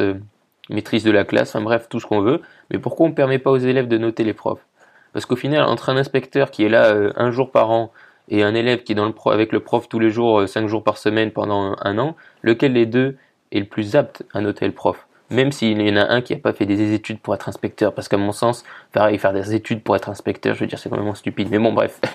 maîtrise 0.70 1.04
de 1.04 1.10
la 1.10 1.24
classe, 1.24 1.50
enfin 1.54 1.62
bref, 1.62 1.88
tout 1.88 2.00
ce 2.00 2.06
qu'on 2.06 2.20
veut. 2.20 2.42
Mais 2.70 2.78
pourquoi 2.78 3.06
on 3.06 3.08
ne 3.10 3.14
permet 3.14 3.38
pas 3.38 3.50
aux 3.50 3.58
élèves 3.58 3.88
de 3.88 3.98
noter 3.98 4.24
les 4.24 4.34
profs? 4.34 4.64
Parce 5.12 5.26
qu'au 5.26 5.36
final, 5.36 5.62
entre 5.64 5.88
un 5.88 5.96
inspecteur 5.96 6.50
qui 6.50 6.64
est 6.64 6.68
là 6.68 6.86
euh, 6.86 7.12
un 7.16 7.30
jour 7.30 7.50
par 7.50 7.70
an 7.70 7.90
et 8.28 8.42
un 8.42 8.54
élève 8.54 8.82
qui 8.82 8.92
est 8.92 8.98
avec 9.26 9.52
le 9.52 9.60
prof 9.60 9.88
tous 9.88 9.98
les 9.98 10.10
jours, 10.10 10.46
5 10.46 10.66
jours 10.66 10.84
par 10.84 10.98
semaine 10.98 11.30
pendant 11.30 11.76
un 11.80 11.98
an, 11.98 12.14
lequel 12.42 12.74
des 12.74 12.86
deux 12.86 13.16
est 13.52 13.60
le 13.60 13.64
plus 13.64 13.96
apte 13.96 14.22
à 14.34 14.40
noter 14.40 14.66
le 14.66 14.72
prof? 14.72 15.06
Même 15.30 15.52
s'il 15.52 15.80
y 15.80 15.92
en 15.92 15.96
a 15.96 16.10
un 16.10 16.22
qui 16.22 16.34
n'a 16.34 16.40
pas 16.40 16.52
fait 16.52 16.66
des 16.66 16.94
études 16.94 17.20
pour 17.20 17.34
être 17.34 17.48
inspecteur, 17.48 17.94
parce 17.94 18.08
qu'à 18.08 18.16
mon 18.16 18.32
sens, 18.32 18.64
pareil, 18.92 19.18
faire 19.18 19.32
des 19.32 19.54
études 19.54 19.82
pour 19.82 19.94
être 19.96 20.08
inspecteur, 20.08 20.54
je 20.54 20.60
veux 20.60 20.66
dire, 20.66 20.78
c'est 20.78 20.88
complètement 20.88 21.14
stupide. 21.14 21.48
Mais 21.50 21.58
bon, 21.58 21.72
bref. 21.72 22.00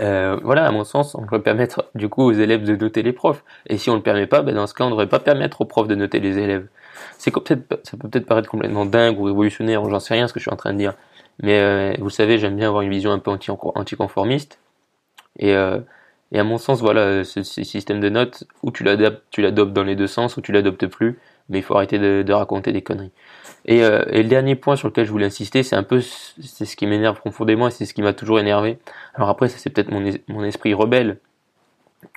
Euh, 0.00 0.38
voilà, 0.42 0.66
à 0.66 0.70
mon 0.72 0.84
sens, 0.84 1.14
on 1.14 1.22
devrait 1.22 1.42
permettre 1.42 1.84
du 1.94 2.08
coup 2.08 2.22
aux 2.22 2.32
élèves 2.32 2.64
de 2.64 2.74
noter 2.74 3.02
les 3.02 3.12
profs. 3.12 3.44
Et 3.66 3.78
si 3.78 3.90
on 3.90 3.92
ne 3.92 3.98
le 3.98 4.02
permet 4.02 4.26
pas, 4.26 4.42
ben 4.42 4.54
dans 4.54 4.66
ce 4.66 4.74
cas, 4.74 4.84
on 4.84 4.86
ne 4.86 4.92
devrait 4.92 5.08
pas 5.08 5.20
permettre 5.20 5.60
aux 5.60 5.64
profs 5.64 5.86
de 5.86 5.94
noter 5.94 6.18
les 6.18 6.38
élèves. 6.38 6.66
C'est 7.18 7.30
peut-être, 7.30 7.80
ça 7.84 7.96
peut 7.96 8.08
peut-être 8.08 8.26
paraître 8.26 8.48
complètement 8.48 8.86
dingue 8.86 9.18
ou 9.18 9.24
révolutionnaire, 9.24 9.82
ou 9.82 9.90
j'en 9.90 10.00
sais 10.00 10.14
rien 10.14 10.28
ce 10.28 10.32
que 10.32 10.40
je 10.40 10.44
suis 10.44 10.52
en 10.52 10.56
train 10.56 10.72
de 10.72 10.78
dire. 10.78 10.94
Mais 11.42 11.58
euh, 11.58 11.94
vous 11.98 12.10
savez, 12.10 12.38
j'aime 12.38 12.56
bien 12.56 12.68
avoir 12.68 12.82
une 12.82 12.90
vision 12.90 13.12
un 13.12 13.18
peu 13.18 13.30
anti 13.30 13.50
anticonformiste. 13.50 14.58
Et, 15.38 15.54
euh, 15.54 15.78
et 16.32 16.38
à 16.38 16.44
mon 16.44 16.58
sens, 16.58 16.80
voilà, 16.80 17.24
ce, 17.24 17.42
ce 17.42 17.64
système 17.64 18.00
de 18.00 18.08
notes, 18.08 18.44
où 18.62 18.70
tu 18.70 18.84
l'adaptes, 18.84 19.22
tu 19.30 19.42
l'adoptes 19.42 19.72
dans 19.72 19.84
les 19.84 19.96
deux 19.96 20.06
sens, 20.06 20.36
ou 20.36 20.40
tu 20.40 20.52
l'adoptes 20.52 20.86
plus 20.86 21.18
mais 21.48 21.58
il 21.58 21.62
faut 21.62 21.74
arrêter 21.74 21.98
de, 21.98 22.32
raconter 22.32 22.72
des 22.72 22.82
conneries. 22.82 23.12
Euh, 23.70 24.04
et, 24.10 24.22
le 24.22 24.28
dernier 24.28 24.56
point 24.56 24.76
sur 24.76 24.88
lequel 24.88 25.06
je 25.06 25.10
voulais 25.10 25.26
insister, 25.26 25.62
c'est 25.62 25.76
un 25.76 25.82
peu 25.82 26.00
c'est 26.00 26.64
ce 26.64 26.76
qui 26.76 26.86
m'énerve 26.86 27.18
profondément 27.18 27.68
et 27.68 27.70
c'est 27.70 27.84
ce 27.84 27.94
qui 27.94 28.02
m'a 28.02 28.12
toujours 28.12 28.40
énervé. 28.40 28.78
Alors 29.14 29.28
après, 29.28 29.48
ça 29.48 29.58
c'est 29.58 29.70
peut-être 29.70 29.90
mon, 29.90 30.44
esprit 30.44 30.74
rebelle, 30.74 31.18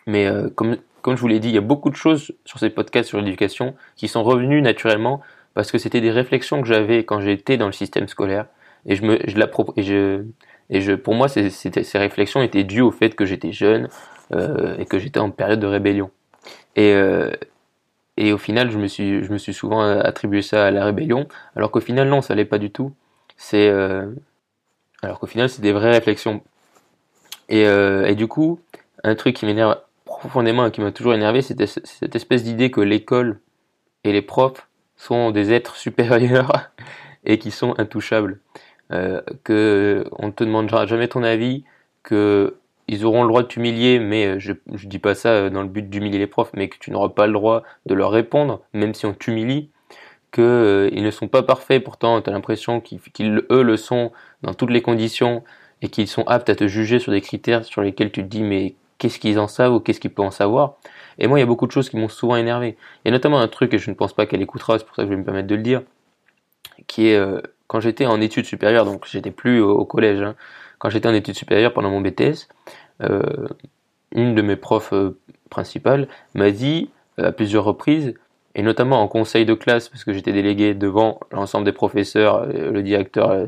mais 0.07 0.25
euh, 0.25 0.49
comme, 0.49 0.77
comme 1.05 1.15
je 1.15 1.21
vous 1.21 1.27
l'ai 1.27 1.39
dit, 1.39 1.49
il 1.49 1.55
y 1.55 1.59
a 1.59 1.61
beaucoup 1.61 1.91
de 1.91 1.95
choses 1.95 2.33
sur 2.45 2.57
ces 2.57 2.71
podcasts 2.71 3.09
sur 3.09 3.19
l'éducation 3.19 3.75
qui 3.95 4.07
sont 4.07 4.23
revenues 4.23 4.61
naturellement 4.61 5.21
parce 5.53 5.71
que 5.71 5.77
c'était 5.77 6.01
des 6.01 6.09
réflexions 6.09 6.61
que 6.61 6.67
j'avais 6.67 7.05
quand 7.05 7.21
j'étais 7.21 7.57
dans 7.57 7.67
le 7.67 7.71
système 7.71 8.07
scolaire 8.07 8.47
et 8.87 8.95
je 8.95 9.03
me 9.03 9.19
je 9.27 9.37
et 9.77 9.83
je 9.83 10.23
et 10.71 10.81
je 10.81 10.93
pour 10.93 11.13
moi 11.13 11.27
ces, 11.27 11.51
ces 11.51 11.97
réflexions 11.97 12.41
étaient 12.41 12.63
dues 12.63 12.81
au 12.81 12.89
fait 12.89 13.15
que 13.15 13.23
j'étais 13.25 13.51
jeune 13.51 13.87
euh, 14.33 14.75
et 14.79 14.85
que 14.85 14.97
j'étais 14.97 15.19
en 15.19 15.29
période 15.29 15.59
de 15.59 15.67
rébellion. 15.67 16.09
Et, 16.75 16.93
et 18.17 18.33
au 18.33 18.37
final, 18.37 18.71
je 18.71 18.77
me 18.77 18.87
suis, 18.87 19.23
je 19.23 19.31
me 19.31 19.37
suis 19.37 19.53
souvent 19.53 19.81
attribué 19.81 20.41
ça 20.41 20.65
à 20.65 20.71
la 20.71 20.85
rébellion, 20.85 21.27
alors 21.55 21.71
qu'au 21.71 21.81
final, 21.81 22.07
non, 22.07 22.21
ça 22.21 22.33
l'est 22.35 22.45
pas 22.45 22.57
du 22.57 22.71
tout. 22.71 22.93
Euh, 23.53 24.11
alors 25.01 25.19
qu'au 25.19 25.27
final, 25.27 25.49
c'est 25.49 25.61
des 25.61 25.73
vraies 25.73 25.91
réflexions. 25.91 26.41
Et, 27.49 27.67
euh, 27.67 28.05
et 28.05 28.15
du 28.15 28.27
coup, 28.27 28.59
un 29.03 29.15
truc 29.15 29.35
qui 29.35 29.45
m'énerve 29.45 29.77
profondément 30.19 30.65
et 30.65 30.71
qui 30.71 30.81
m'a 30.81 30.91
toujours 30.91 31.13
énervé, 31.13 31.41
c'était 31.41 31.67
cette 31.67 32.15
espèce 32.15 32.43
d'idée 32.43 32.71
que 32.71 32.81
l'école 32.81 33.39
et 34.03 34.11
les 34.11 34.21
profs 34.21 34.67
sont 34.95 35.31
des 35.31 35.51
êtres 35.53 35.75
supérieurs 35.77 36.71
et 37.25 37.39
qui 37.39 37.51
sont 37.51 37.73
intouchables. 37.79 38.39
Euh, 38.91 39.21
que 39.43 40.05
on 40.11 40.27
ne 40.27 40.31
te 40.31 40.43
demandera 40.43 40.85
jamais 40.85 41.07
ton 41.07 41.23
avis, 41.23 41.63
que 42.03 42.55
ils 42.87 43.05
auront 43.05 43.23
le 43.23 43.29
droit 43.29 43.41
de 43.41 43.47
t'humilier, 43.47 43.99
mais 43.99 44.27
euh, 44.27 44.39
je, 44.39 44.53
je 44.73 44.87
dis 44.87 44.99
pas 44.99 45.15
ça 45.15 45.29
euh, 45.29 45.49
dans 45.49 45.61
le 45.61 45.67
but 45.67 45.89
d'humilier 45.89 46.19
les 46.19 46.27
profs, 46.27 46.51
mais 46.53 46.69
que 46.69 46.77
tu 46.79 46.91
n'auras 46.91 47.09
pas 47.09 47.27
le 47.27 47.33
droit 47.33 47.63
de 47.85 47.93
leur 47.95 48.11
répondre, 48.11 48.61
même 48.73 48.93
si 48.93 49.05
on 49.05 49.13
t'humilie, 49.13 49.69
qu'ils 50.31 50.43
euh, 50.43 50.89
ne 50.91 51.11
sont 51.11 51.27
pas 51.27 51.43
parfaits, 51.43 51.83
pourtant 51.83 52.21
tu 52.21 52.29
as 52.29 52.33
l'impression 52.33 52.81
qu'ils 52.81 53.43
eux 53.49 53.63
le 53.63 53.77
sont 53.77 54.11
dans 54.43 54.53
toutes 54.53 54.69
les 54.69 54.81
conditions 54.81 55.43
et 55.81 55.89
qu'ils 55.89 56.07
sont 56.07 56.23
aptes 56.23 56.49
à 56.49 56.55
te 56.55 56.67
juger 56.67 56.99
sur 56.99 57.11
des 57.11 57.21
critères 57.21 57.65
sur 57.65 57.81
lesquels 57.81 58.11
tu 58.11 58.21
te 58.21 58.27
dis 58.27 58.43
mais 58.43 58.75
qu'est-ce 58.97 59.19
qu'ils 59.19 59.39
en 59.39 59.47
savent 59.47 59.73
ou 59.73 59.79
qu'est-ce 59.79 59.99
qu'ils 59.99 60.13
peuvent 60.13 60.25
en 60.25 60.31
savoir. 60.31 60.75
Et 61.19 61.27
moi 61.27 61.37
il 61.37 61.41
y 61.41 61.43
a 61.43 61.47
beaucoup 61.47 61.67
de 61.67 61.71
choses 61.71 61.89
qui 61.89 61.97
m'ont 61.97 62.09
souvent 62.09 62.35
énervé. 62.35 62.77
Il 63.03 63.07
y 63.07 63.09
a 63.09 63.11
notamment 63.11 63.39
un 63.39 63.47
truc 63.47 63.73
et 63.73 63.77
je 63.77 63.89
ne 63.89 63.95
pense 63.95 64.13
pas 64.13 64.25
qu'elle 64.25 64.41
écoutera, 64.41 64.79
c'est 64.79 64.85
pour 64.85 64.95
ça 64.95 65.03
que 65.03 65.09
je 65.09 65.13
vais 65.13 65.19
me 65.19 65.25
permettre 65.25 65.47
de 65.47 65.55
le 65.55 65.61
dire, 65.61 65.81
qui 66.87 67.07
est 67.07 67.19
quand 67.67 67.79
j'étais 67.79 68.05
en 68.05 68.21
études 68.21 68.45
supérieures, 68.45 68.85
donc 68.85 69.05
j'étais 69.07 69.31
plus 69.31 69.61
au, 69.61 69.85
collège, 69.85 70.21
hein, 70.21 70.35
quand 70.79 70.89
j'étais 70.89 71.07
en 71.07 71.13
études 71.13 71.35
supérieures 71.35 71.73
pendant 71.73 71.89
mon 71.89 72.01
BTS, 72.01 72.47
euh, 73.03 73.47
une 74.11 74.35
de 74.35 74.41
mes 74.41 74.55
profs 74.55 74.93
euh, 74.93 75.17
principales 75.49 76.07
m'a 76.33 76.51
dit 76.51 76.89
euh, 77.19 77.29
à 77.29 77.31
plusieurs 77.31 77.63
reprises, 77.63 78.13
et 78.53 78.61
notamment 78.61 79.01
en 79.01 79.07
conseil 79.07 79.45
de 79.45 79.53
classe, 79.53 79.89
parce 79.89 80.03
que 80.03 80.13
j'étais 80.13 80.31
délégué 80.31 80.73
devant 80.73 81.19
l'ensemble 81.31 81.65
des 81.65 81.73
professeurs, 81.73 82.45
le 82.45 82.81
directeur 82.83 83.45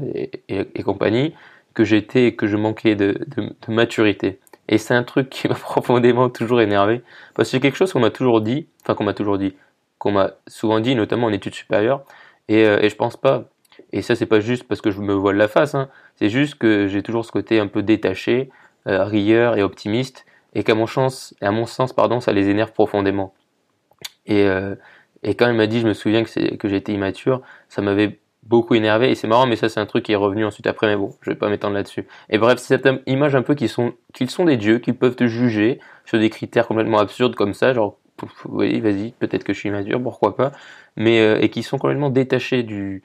et, 0.49 0.83
compagnie, 0.83 1.33
que 1.73 1.85
j'étais, 1.85 2.33
que 2.33 2.45
je 2.45 2.57
manquais 2.57 2.95
de, 2.95 3.17
maturité. 3.69 4.39
Et 4.69 4.77
c'est 4.77 4.93
un 4.93 5.03
truc 5.03 5.29
qui 5.29 5.47
m'a 5.49 5.55
profondément 5.55 6.29
toujours 6.29 6.61
énervé, 6.61 7.01
parce 7.35 7.49
que 7.49 7.51
c'est 7.51 7.59
quelque 7.59 7.77
chose 7.77 7.93
qu'on 7.93 7.99
m'a 7.99 8.11
toujours 8.11 8.41
dit, 8.41 8.67
enfin 8.83 8.95
qu'on 8.95 9.03
m'a 9.03 9.13
toujours 9.13 9.37
dit, 9.37 9.55
qu'on 9.97 10.11
m'a 10.11 10.31
souvent 10.47 10.79
dit, 10.79 10.95
notamment 10.95 11.27
en 11.27 11.33
études 11.33 11.55
supérieures, 11.55 12.03
et, 12.49 12.61
et 12.61 12.89
je 12.89 12.95
pense 12.95 13.17
pas 13.17 13.49
et 13.91 14.01
ça, 14.01 14.15
c'est 14.15 14.25
pas 14.25 14.39
juste 14.39 14.63
parce 14.67 14.81
que 14.81 14.91
je 14.91 14.99
me 14.99 15.13
voile 15.13 15.37
la 15.37 15.47
face, 15.47 15.75
hein. 15.75 15.89
c'est 16.15 16.29
juste 16.29 16.55
que 16.55 16.87
j'ai 16.87 17.03
toujours 17.03 17.25
ce 17.25 17.31
côté 17.31 17.59
un 17.59 17.67
peu 17.67 17.83
détaché, 17.83 18.49
euh, 18.87 19.03
rieur 19.03 19.57
et 19.57 19.63
optimiste, 19.63 20.25
et 20.53 20.63
qu'à 20.63 20.75
mon, 20.75 20.87
chance, 20.87 21.35
à 21.41 21.51
mon 21.51 21.65
sens, 21.65 21.93
pardon, 21.93 22.19
ça 22.19 22.33
les 22.33 22.49
énerve 22.49 22.71
profondément. 22.73 23.33
Et, 24.25 24.43
euh, 24.43 24.75
et 25.23 25.35
quand 25.35 25.47
il 25.47 25.55
m'a 25.55 25.67
dit, 25.67 25.81
je 25.81 25.87
me 25.87 25.93
souviens 25.93 26.23
que, 26.23 26.55
que 26.55 26.67
j'étais 26.67 26.93
immature, 26.93 27.41
ça 27.69 27.81
m'avait 27.81 28.19
beaucoup 28.47 28.75
énervé, 28.75 29.11
et 29.11 29.15
c'est 29.15 29.27
marrant, 29.27 29.45
mais 29.45 29.55
ça, 29.55 29.69
c'est 29.69 29.79
un 29.79 29.85
truc 29.85 30.05
qui 30.05 30.13
est 30.13 30.17
revenu 30.17 30.45
ensuite 30.45 30.67
après, 30.67 30.87
mais 30.87 30.95
bon, 30.95 31.15
je 31.21 31.29
vais 31.29 31.35
pas 31.35 31.49
m'étendre 31.49 31.73
là-dessus. 31.73 32.07
Et 32.29 32.37
bref, 32.37 32.59
c'est 32.59 32.81
cette 32.81 32.87
image 33.05 33.35
un 33.35 33.41
peu 33.41 33.55
qu'ils 33.55 33.69
sont, 33.69 33.93
sont 34.27 34.45
des 34.45 34.57
dieux, 34.57 34.79
qu'ils 34.79 34.95
peuvent 34.95 35.15
te 35.15 35.27
juger 35.27 35.79
sur 36.05 36.17
des 36.17 36.29
critères 36.29 36.67
complètement 36.67 36.99
absurdes 36.99 37.35
comme 37.35 37.53
ça, 37.53 37.73
genre, 37.73 37.97
oui, 38.45 38.79
vas-y, 38.79 39.11
peut-être 39.11 39.43
que 39.43 39.53
je 39.53 39.59
suis 39.59 39.69
immature, 39.69 40.01
pourquoi 40.01 40.35
pas, 40.35 40.51
mais, 40.95 41.19
euh, 41.19 41.39
et 41.41 41.49
qui 41.49 41.61
sont 41.63 41.77
complètement 41.77 42.09
détachés 42.09 42.63
du, 42.63 43.03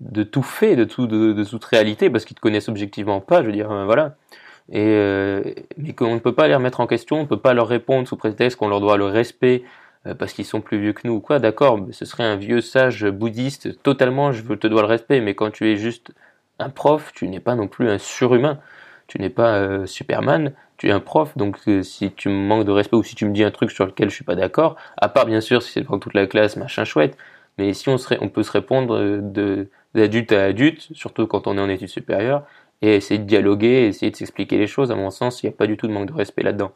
de 0.00 0.22
tout 0.24 0.42
fait, 0.42 0.76
de, 0.76 0.84
tout, 0.84 1.06
de, 1.06 1.44
toute 1.44 1.64
réalité, 1.64 2.10
parce 2.10 2.24
qu'ils 2.24 2.36
te 2.36 2.40
connaissent 2.40 2.68
objectivement 2.68 3.20
pas, 3.20 3.42
je 3.42 3.46
veux 3.46 3.52
dire, 3.52 3.70
euh, 3.70 3.84
voilà. 3.84 4.16
Et, 4.70 4.80
euh, 4.80 5.42
mais 5.76 5.92
qu'on 5.92 6.14
ne 6.14 6.20
peut 6.20 6.34
pas 6.34 6.48
les 6.48 6.54
remettre 6.54 6.80
en 6.80 6.86
question, 6.86 7.18
on 7.18 7.22
ne 7.22 7.26
peut 7.26 7.40
pas 7.40 7.54
leur 7.54 7.68
répondre 7.68 8.06
sous 8.08 8.16
prétexte 8.16 8.58
qu'on 8.58 8.68
leur 8.68 8.80
doit 8.80 8.96
le 8.96 9.06
respect 9.06 9.62
parce 10.18 10.32
qu'ils 10.32 10.44
sont 10.44 10.60
plus 10.60 10.80
vieux 10.80 10.92
que 10.92 11.06
nous 11.06 11.14
ou 11.14 11.20
quoi, 11.20 11.38
d'accord, 11.38 11.78
ce 11.90 12.04
serait 12.04 12.24
un 12.24 12.36
vieux 12.36 12.60
sage 12.60 13.04
bouddhiste, 13.06 13.82
totalement, 13.82 14.32
je 14.32 14.42
te 14.42 14.66
dois 14.66 14.82
le 14.82 14.88
respect, 14.88 15.20
mais 15.20 15.34
quand 15.34 15.50
tu 15.50 15.70
es 15.70 15.76
juste 15.76 16.12
un 16.58 16.70
prof, 16.70 17.12
tu 17.14 17.28
n'es 17.28 17.40
pas 17.40 17.54
non 17.54 17.68
plus 17.68 17.88
un 17.88 17.98
surhumain, 17.98 18.58
tu 19.06 19.20
n'es 19.20 19.30
pas 19.30 19.86
Superman, 19.86 20.52
tu 20.76 20.88
es 20.88 20.90
un 20.90 21.00
prof, 21.00 21.36
donc 21.36 21.58
si 21.82 22.10
tu 22.12 22.28
me 22.28 22.46
manques 22.46 22.64
de 22.64 22.72
respect 22.72 22.96
ou 22.96 23.02
si 23.02 23.14
tu 23.14 23.26
me 23.26 23.32
dis 23.32 23.44
un 23.44 23.50
truc 23.50 23.70
sur 23.70 23.86
lequel 23.86 24.10
je 24.10 24.14
suis 24.14 24.24
pas 24.24 24.34
d'accord, 24.34 24.76
à 24.96 25.08
part 25.08 25.26
bien 25.26 25.40
sûr 25.40 25.62
si 25.62 25.72
c'est 25.72 25.82
devant 25.82 25.98
toute 25.98 26.14
la 26.14 26.26
classe, 26.26 26.56
machin 26.56 26.84
chouette, 26.84 27.16
mais 27.58 27.72
si 27.74 27.88
on, 27.88 27.96
on 28.20 28.28
peut 28.28 28.42
se 28.42 28.52
répondre 28.52 29.20
d'adulte 29.94 30.32
à 30.32 30.44
adulte, 30.44 30.88
surtout 30.94 31.26
quand 31.26 31.46
on 31.46 31.58
est 31.58 31.60
en 31.60 31.68
études 31.68 31.88
supérieures, 31.88 32.44
et 32.82 32.96
essayer 32.96 33.18
de 33.18 33.24
dialoguer, 33.24 33.86
essayer 33.86 34.10
de 34.10 34.16
s'expliquer 34.16 34.58
les 34.58 34.66
choses. 34.66 34.90
À 34.90 34.96
mon 34.96 35.10
sens, 35.10 35.42
il 35.42 35.46
n'y 35.46 35.54
a 35.54 35.56
pas 35.56 35.68
du 35.68 35.76
tout 35.76 35.86
de 35.86 35.92
manque 35.92 36.08
de 36.08 36.12
respect 36.12 36.42
là-dedans. 36.42 36.72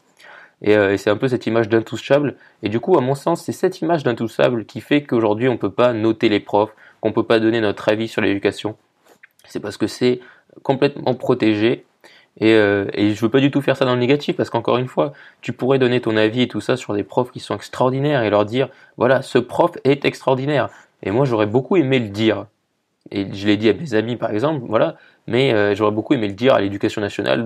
Euh, 0.67 0.93
et, 0.93 0.97
c'est 0.97 1.11
un 1.11 1.17
peu 1.17 1.29
cette 1.29 1.47
image 1.47 1.69
d'intouchable. 1.69 2.37
Et 2.63 2.69
du 2.69 2.81
coup, 2.81 2.97
à 2.97 3.01
mon 3.01 3.15
sens, 3.15 3.43
c'est 3.45 3.53
cette 3.53 3.81
image 3.81 4.05
d'intouchable 4.05 4.65
qui 4.65 4.81
fait 4.81 5.03
qu'aujourd'hui, 5.03 5.49
on 5.49 5.53
ne 5.53 5.59
peut 5.59 5.71
pas 5.71 5.93
noter 5.93 6.29
les 6.29 6.41
profs, 6.41 6.75
qu'on 7.01 7.11
ne 7.11 7.15
peut 7.15 7.25
pas 7.25 7.41
donner 7.41 7.61
notre 7.61 7.89
avis 7.89 8.09
sur 8.09 8.23
l'éducation. 8.23 8.77
C'est 9.47 9.61
parce 9.61 9.77
que 9.77 9.87
c'est 9.87 10.21
complètement 10.63 11.15
protégé. 11.15 11.85
Et, 12.39 12.53
euh, 12.53 12.87
et 12.93 13.15
je 13.15 13.21
veux 13.21 13.31
pas 13.31 13.41
du 13.41 13.51
tout 13.51 13.63
faire 13.63 13.77
ça 13.77 13.87
dans 13.87 13.95
le 13.95 14.01
négatif, 14.01 14.37
parce 14.37 14.51
qu'encore 14.51 14.77
une 14.79 14.89
fois, 14.89 15.13
tu 15.41 15.53
pourrais 15.53 15.79
donner 15.79 16.01
ton 16.01 16.17
avis 16.17 16.43
et 16.43 16.49
tout 16.49 16.61
ça 16.61 16.77
sur 16.77 16.93
des 16.95 17.05
profs 17.05 17.31
qui 17.31 17.41
sont 17.41 17.55
extraordinaires 17.55 18.23
et 18.23 18.31
leur 18.31 18.45
dire, 18.45 18.69
voilà, 18.99 19.23
ce 19.23 19.39
prof 19.39 19.73
est 19.85 20.05
extraordinaire. 20.05 20.69
Et 21.03 21.11
moi, 21.11 21.25
j'aurais 21.25 21.47
beaucoup 21.47 21.77
aimé 21.77 21.99
le 21.99 22.09
dire 22.09 22.47
et 23.11 23.33
je 23.33 23.47
l'ai 23.47 23.57
dit 23.57 23.69
à 23.69 23.73
mes 23.73 23.95
amis 23.95 24.17
par 24.17 24.31
exemple, 24.31 24.65
voilà, 24.69 24.97
mais 25.27 25.53
euh, 25.53 25.75
j'aurais 25.75 25.93
beaucoup 25.93 26.15
aimé 26.15 26.29
le 26.29 26.35
dire 26.35 26.55
à 26.55 26.61
l'éducation 26.61 27.01
nationale 27.01 27.45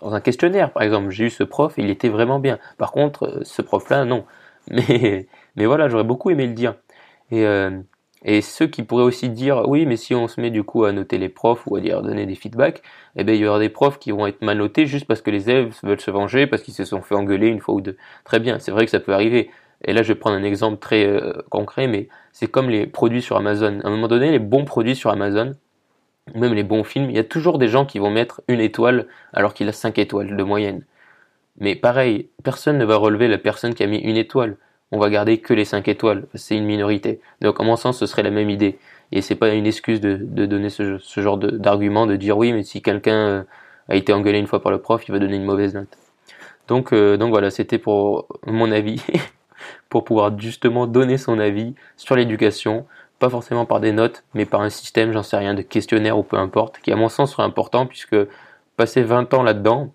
dans 0.00 0.14
un 0.14 0.20
questionnaire 0.20 0.72
par 0.72 0.82
exemple. 0.82 1.10
J'ai 1.10 1.26
eu 1.26 1.30
ce 1.30 1.44
prof, 1.44 1.74
il 1.78 1.90
était 1.90 2.08
vraiment 2.08 2.38
bien. 2.38 2.58
Par 2.78 2.92
contre, 2.92 3.24
euh, 3.26 3.40
ce 3.44 3.62
prof-là, 3.62 4.04
non. 4.04 4.24
Mais, 4.70 5.26
mais 5.56 5.66
voilà, 5.66 5.88
j'aurais 5.88 6.04
beaucoup 6.04 6.30
aimé 6.30 6.46
le 6.46 6.52
dire. 6.52 6.76
Et, 7.32 7.44
euh, 7.46 7.80
et 8.24 8.40
ceux 8.42 8.68
qui 8.68 8.84
pourraient 8.84 9.02
aussi 9.02 9.28
dire, 9.28 9.68
oui, 9.68 9.86
mais 9.86 9.96
si 9.96 10.14
on 10.14 10.28
se 10.28 10.40
met 10.40 10.50
du 10.50 10.62
coup 10.62 10.84
à 10.84 10.92
noter 10.92 11.18
les 11.18 11.28
profs 11.28 11.66
ou 11.66 11.74
à 11.76 11.80
dire 11.80 12.02
donner 12.02 12.26
des 12.26 12.36
feedbacks, 12.36 12.82
eh 13.16 13.24
bien 13.24 13.34
il 13.34 13.40
y 13.40 13.46
aura 13.46 13.58
des 13.58 13.68
profs 13.68 13.98
qui 13.98 14.12
vont 14.12 14.26
être 14.28 14.42
mal 14.42 14.58
notés 14.58 14.86
juste 14.86 15.06
parce 15.06 15.20
que 15.20 15.30
les 15.30 15.50
élèves 15.50 15.74
veulent 15.82 16.00
se 16.00 16.10
venger, 16.12 16.46
parce 16.46 16.62
qu'ils 16.62 16.74
se 16.74 16.84
sont 16.84 17.02
fait 17.02 17.16
engueuler 17.16 17.48
une 17.48 17.60
fois 17.60 17.74
ou 17.74 17.80
deux. 17.80 17.96
Très 18.24 18.38
bien, 18.38 18.60
c'est 18.60 18.70
vrai 18.70 18.84
que 18.84 18.92
ça 18.92 19.00
peut 19.00 19.12
arriver. 19.12 19.50
Et 19.84 19.92
là, 19.92 20.02
je 20.02 20.08
vais 20.12 20.18
prendre 20.18 20.36
un 20.36 20.44
exemple 20.44 20.78
très 20.78 21.04
euh, 21.06 21.32
concret, 21.50 21.88
mais 21.88 22.08
c'est 22.32 22.46
comme 22.46 22.70
les 22.70 22.86
produits 22.86 23.22
sur 23.22 23.36
Amazon. 23.36 23.80
À 23.82 23.88
un 23.88 23.90
moment 23.90 24.08
donné, 24.08 24.30
les 24.30 24.38
bons 24.38 24.64
produits 24.64 24.94
sur 24.94 25.10
Amazon, 25.10 25.52
même 26.34 26.54
les 26.54 26.62
bons 26.62 26.84
films, 26.84 27.10
il 27.10 27.16
y 27.16 27.18
a 27.18 27.24
toujours 27.24 27.58
des 27.58 27.68
gens 27.68 27.84
qui 27.84 27.98
vont 27.98 28.10
mettre 28.10 28.42
une 28.48 28.60
étoile 28.60 29.06
alors 29.32 29.54
qu'il 29.54 29.68
a 29.68 29.72
cinq 29.72 29.98
étoiles 29.98 30.36
de 30.36 30.42
moyenne. 30.42 30.84
Mais 31.58 31.74
pareil, 31.74 32.28
personne 32.44 32.78
ne 32.78 32.84
va 32.84 32.96
relever 32.96 33.28
la 33.28 33.38
personne 33.38 33.74
qui 33.74 33.82
a 33.82 33.86
mis 33.86 33.98
une 33.98 34.16
étoile. 34.16 34.56
On 34.90 34.98
va 34.98 35.10
garder 35.10 35.38
que 35.38 35.54
les 35.54 35.64
cinq 35.64 35.88
étoiles. 35.88 36.26
C'est 36.34 36.56
une 36.56 36.64
minorité. 36.64 37.20
Donc, 37.40 37.60
en 37.60 37.64
mon 37.64 37.76
sens, 37.76 37.98
ce 37.98 38.06
serait 38.06 38.22
la 38.22 38.30
même 38.30 38.50
idée. 38.50 38.78
Et 39.10 39.20
c'est 39.20 39.34
pas 39.34 39.52
une 39.52 39.66
excuse 39.66 40.00
de, 40.00 40.16
donner 40.46 40.70
ce, 40.70 40.98
genre 41.16 41.38
d'argument, 41.38 42.06
de, 42.06 42.16
dire 42.16 42.38
oui, 42.38 42.52
mais 42.52 42.62
si 42.62 42.80
quelqu'un 42.82 43.28
euh, 43.28 43.42
a 43.88 43.96
été 43.96 44.12
engueulé 44.12 44.38
une 44.38 44.46
fois 44.46 44.62
par 44.62 44.72
le 44.72 44.78
prof, 44.78 45.06
il 45.08 45.12
va 45.12 45.18
donner 45.18 45.36
une 45.36 45.44
mauvaise 45.44 45.74
note. 45.74 45.98
Donc, 46.68 46.92
euh, 46.92 47.16
donc 47.16 47.30
voilà, 47.30 47.50
c'était 47.50 47.78
pour 47.78 48.26
mon 48.46 48.70
avis. 48.72 49.02
pour 49.88 50.04
pouvoir 50.04 50.38
justement 50.38 50.86
donner 50.86 51.18
son 51.18 51.38
avis 51.38 51.74
sur 51.96 52.16
l'éducation, 52.16 52.86
pas 53.22 53.30
forcément 53.30 53.66
par 53.66 53.78
des 53.78 53.92
notes, 53.92 54.24
mais 54.34 54.46
par 54.46 54.62
un 54.62 54.68
système, 54.68 55.12
j'en 55.12 55.22
sais 55.22 55.36
rien, 55.36 55.54
de 55.54 55.62
questionnaire 55.62 56.18
ou 56.18 56.24
peu 56.24 56.36
importe, 56.36 56.80
qui 56.80 56.90
à 56.90 56.96
mon 56.96 57.08
sens 57.08 57.30
serait 57.30 57.44
important 57.44 57.86
puisque 57.86 58.16
passer 58.76 59.02
20 59.02 59.32
ans 59.32 59.44
là-dedans, 59.44 59.92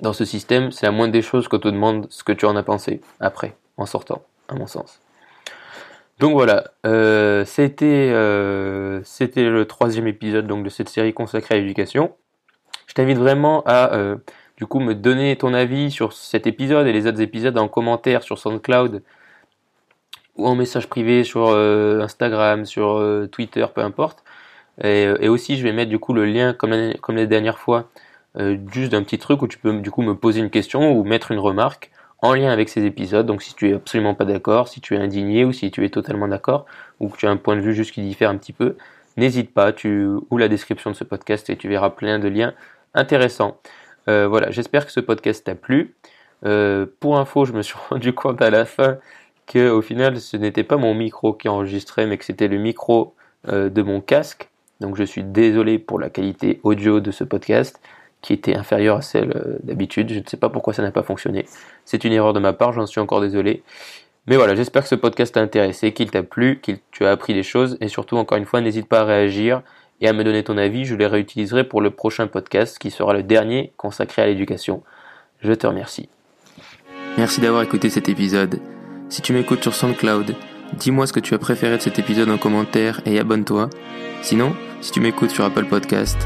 dans 0.00 0.12
ce 0.12 0.26
système, 0.26 0.70
c'est 0.70 0.84
la 0.84 0.92
moindre 0.92 1.14
des 1.14 1.22
choses 1.22 1.48
qu'on 1.48 1.58
te 1.58 1.68
demande 1.68 2.06
ce 2.10 2.22
que 2.22 2.32
tu 2.32 2.44
en 2.44 2.54
as 2.54 2.62
pensé 2.62 3.00
après, 3.18 3.56
en 3.78 3.86
sortant, 3.86 4.24
à 4.50 4.56
mon 4.56 4.66
sens. 4.66 5.00
Donc 6.18 6.34
voilà, 6.34 6.64
euh, 6.84 7.46
c'était 7.46 8.10
euh, 8.12 9.00
c'était 9.04 9.48
le 9.48 9.64
troisième 9.64 10.06
épisode 10.06 10.46
donc 10.46 10.64
de 10.64 10.68
cette 10.68 10.90
série 10.90 11.14
consacrée 11.14 11.54
à 11.54 11.58
l'éducation. 11.58 12.12
Je 12.88 12.92
t'invite 12.92 13.16
vraiment 13.16 13.62
à 13.64 13.94
euh, 13.94 14.16
du 14.58 14.66
coup 14.66 14.80
me 14.80 14.94
donner 14.94 15.34
ton 15.36 15.54
avis 15.54 15.90
sur 15.90 16.12
cet 16.12 16.46
épisode 16.46 16.86
et 16.86 16.92
les 16.92 17.06
autres 17.06 17.22
épisodes 17.22 17.56
en 17.56 17.68
commentaire 17.68 18.22
sur 18.22 18.38
SoundCloud 18.38 19.02
ou 20.36 20.46
en 20.46 20.54
message 20.54 20.88
privé 20.88 21.24
sur 21.24 21.50
Instagram, 21.50 22.64
sur 22.64 23.00
Twitter, 23.30 23.66
peu 23.74 23.80
importe. 23.80 24.24
Et, 24.82 25.28
aussi 25.28 25.56
je 25.56 25.62
vais 25.62 25.72
mettre 25.72 25.90
du 25.90 25.98
coup 25.98 26.12
le 26.12 26.24
lien 26.24 26.52
comme, 26.52 26.94
comme 27.00 27.16
les 27.16 27.26
dernières 27.26 27.58
fois 27.58 27.88
juste 28.72 28.90
d'un 28.92 29.04
petit 29.04 29.18
truc 29.18 29.42
où 29.42 29.48
tu 29.48 29.58
peux 29.58 29.72
du 29.80 29.90
coup 29.90 30.02
me 30.02 30.14
poser 30.14 30.40
une 30.40 30.50
question 30.50 30.92
ou 30.92 31.04
mettre 31.04 31.30
une 31.30 31.38
remarque 31.38 31.92
en 32.24 32.32
lien 32.32 32.50
avec 32.50 32.68
ces 32.70 32.84
épisodes. 32.86 33.26
Donc 33.26 33.42
si 33.42 33.54
tu 33.54 33.68
es 33.68 33.74
absolument 33.74 34.14
pas 34.14 34.24
d'accord, 34.24 34.68
si 34.68 34.80
tu 34.80 34.94
es 34.94 34.98
indigné 34.98 35.44
ou 35.44 35.52
si 35.52 35.70
tu 35.70 35.84
es 35.84 35.90
totalement 35.90 36.26
d'accord 36.26 36.64
ou 36.98 37.08
que 37.08 37.18
tu 37.18 37.26
as 37.26 37.30
un 37.30 37.36
point 37.36 37.54
de 37.54 37.60
vue 37.60 37.74
juste 37.74 37.92
qui 37.92 38.00
diffère 38.00 38.30
un 38.30 38.36
petit 38.36 38.54
peu, 38.54 38.76
n'hésite 39.18 39.52
pas, 39.52 39.72
tu 39.72 40.08
ou 40.30 40.38
la 40.38 40.48
description 40.48 40.90
de 40.90 40.96
ce 40.96 41.04
podcast 41.04 41.50
et 41.50 41.56
tu 41.56 41.68
verras 41.68 41.90
plein 41.90 42.18
de 42.18 42.28
liens 42.28 42.54
intéressants. 42.94 43.58
Euh, 44.08 44.26
voilà, 44.26 44.50
j'espère 44.50 44.86
que 44.86 44.92
ce 44.92 45.00
podcast 45.00 45.44
t'a 45.44 45.54
plu. 45.54 45.94
Euh, 46.46 46.86
pour 47.00 47.18
info, 47.18 47.44
je 47.44 47.52
me 47.52 47.62
suis 47.62 47.76
rendu 47.90 48.14
compte 48.14 48.40
à 48.40 48.50
la 48.50 48.64
fin 48.64 48.96
que 49.46 49.70
au 49.70 49.82
final, 49.82 50.20
ce 50.20 50.36
n'était 50.36 50.64
pas 50.64 50.76
mon 50.76 50.94
micro 50.94 51.32
qui 51.32 51.48
enregistrait, 51.48 52.06
mais 52.06 52.18
que 52.18 52.24
c'était 52.24 52.48
le 52.48 52.58
micro 52.58 53.14
euh, 53.48 53.68
de 53.68 53.82
mon 53.82 54.00
casque. 54.00 54.48
Donc 54.80 54.96
je 54.96 55.04
suis 55.04 55.22
désolé 55.22 55.78
pour 55.78 55.98
la 55.98 56.10
qualité 56.10 56.60
audio 56.62 57.00
de 57.00 57.10
ce 57.10 57.24
podcast 57.24 57.80
qui 58.22 58.32
était 58.32 58.56
inférieure 58.56 58.98
à 58.98 59.02
celle 59.02 59.32
euh, 59.36 59.58
d'habitude. 59.62 60.10
Je 60.10 60.18
ne 60.18 60.24
sais 60.26 60.36
pas 60.36 60.48
pourquoi 60.48 60.72
ça 60.72 60.82
n'a 60.82 60.90
pas 60.90 61.02
fonctionné. 61.02 61.46
C'est 61.84 62.04
une 62.04 62.12
erreur 62.12 62.32
de 62.32 62.40
ma 62.40 62.52
part, 62.52 62.72
j'en 62.72 62.86
suis 62.86 63.00
encore 63.00 63.20
désolé. 63.20 63.62
Mais 64.26 64.36
voilà, 64.36 64.54
j'espère 64.54 64.82
que 64.82 64.88
ce 64.88 64.94
podcast 64.94 65.34
t'a 65.34 65.40
intéressé, 65.40 65.92
qu'il 65.92 66.10
t'a 66.10 66.22
plu, 66.22 66.58
que 66.58 66.72
tu 66.90 67.04
as 67.04 67.10
appris 67.10 67.34
des 67.34 67.42
choses 67.42 67.76
et 67.82 67.88
surtout 67.88 68.16
encore 68.16 68.38
une 68.38 68.46
fois, 68.46 68.62
n'hésite 68.62 68.88
pas 68.88 69.00
à 69.00 69.04
réagir 69.04 69.62
et 70.00 70.08
à 70.08 70.12
me 70.12 70.24
donner 70.24 70.42
ton 70.42 70.56
avis, 70.56 70.86
je 70.86 70.94
les 70.94 71.06
réutiliserai 71.06 71.64
pour 71.64 71.80
le 71.80 71.90
prochain 71.90 72.26
podcast 72.26 72.78
qui 72.78 72.90
sera 72.90 73.12
le 73.12 73.22
dernier 73.22 73.72
consacré 73.76 74.22
à 74.22 74.26
l'éducation. 74.26 74.82
Je 75.40 75.52
te 75.52 75.66
remercie. 75.66 76.08
Merci 77.18 77.40
d'avoir 77.40 77.62
écouté 77.62 77.90
cet 77.90 78.08
épisode. 78.08 78.58
Si 79.14 79.22
tu 79.22 79.32
m'écoutes 79.32 79.62
sur 79.62 79.76
SoundCloud, 79.76 80.34
dis-moi 80.76 81.06
ce 81.06 81.12
que 81.12 81.20
tu 81.20 81.34
as 81.34 81.38
préféré 81.38 81.76
de 81.76 81.80
cet 81.80 82.00
épisode 82.00 82.30
en 82.30 82.36
commentaire 82.36 83.00
et 83.06 83.20
abonne-toi. 83.20 83.70
Sinon, 84.22 84.56
si 84.80 84.90
tu 84.90 84.98
m'écoutes 84.98 85.30
sur 85.30 85.44
Apple 85.44 85.66
Podcast, 85.66 86.18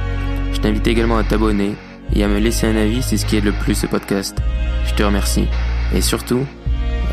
je 0.54 0.58
t'invite 0.58 0.86
également 0.86 1.18
à 1.18 1.22
t'abonner 1.22 1.74
et 2.14 2.24
à 2.24 2.28
me 2.28 2.38
laisser 2.38 2.66
un 2.66 2.76
avis, 2.76 3.02
c'est 3.02 3.18
ce 3.18 3.26
qui 3.26 3.36
aide 3.36 3.44
le 3.44 3.52
plus 3.52 3.74
ce 3.74 3.86
podcast. 3.86 4.38
Je 4.86 4.94
te 4.94 5.02
remercie. 5.02 5.48
Et 5.94 6.00
surtout, 6.00 6.46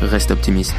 reste 0.00 0.30
optimiste. 0.30 0.74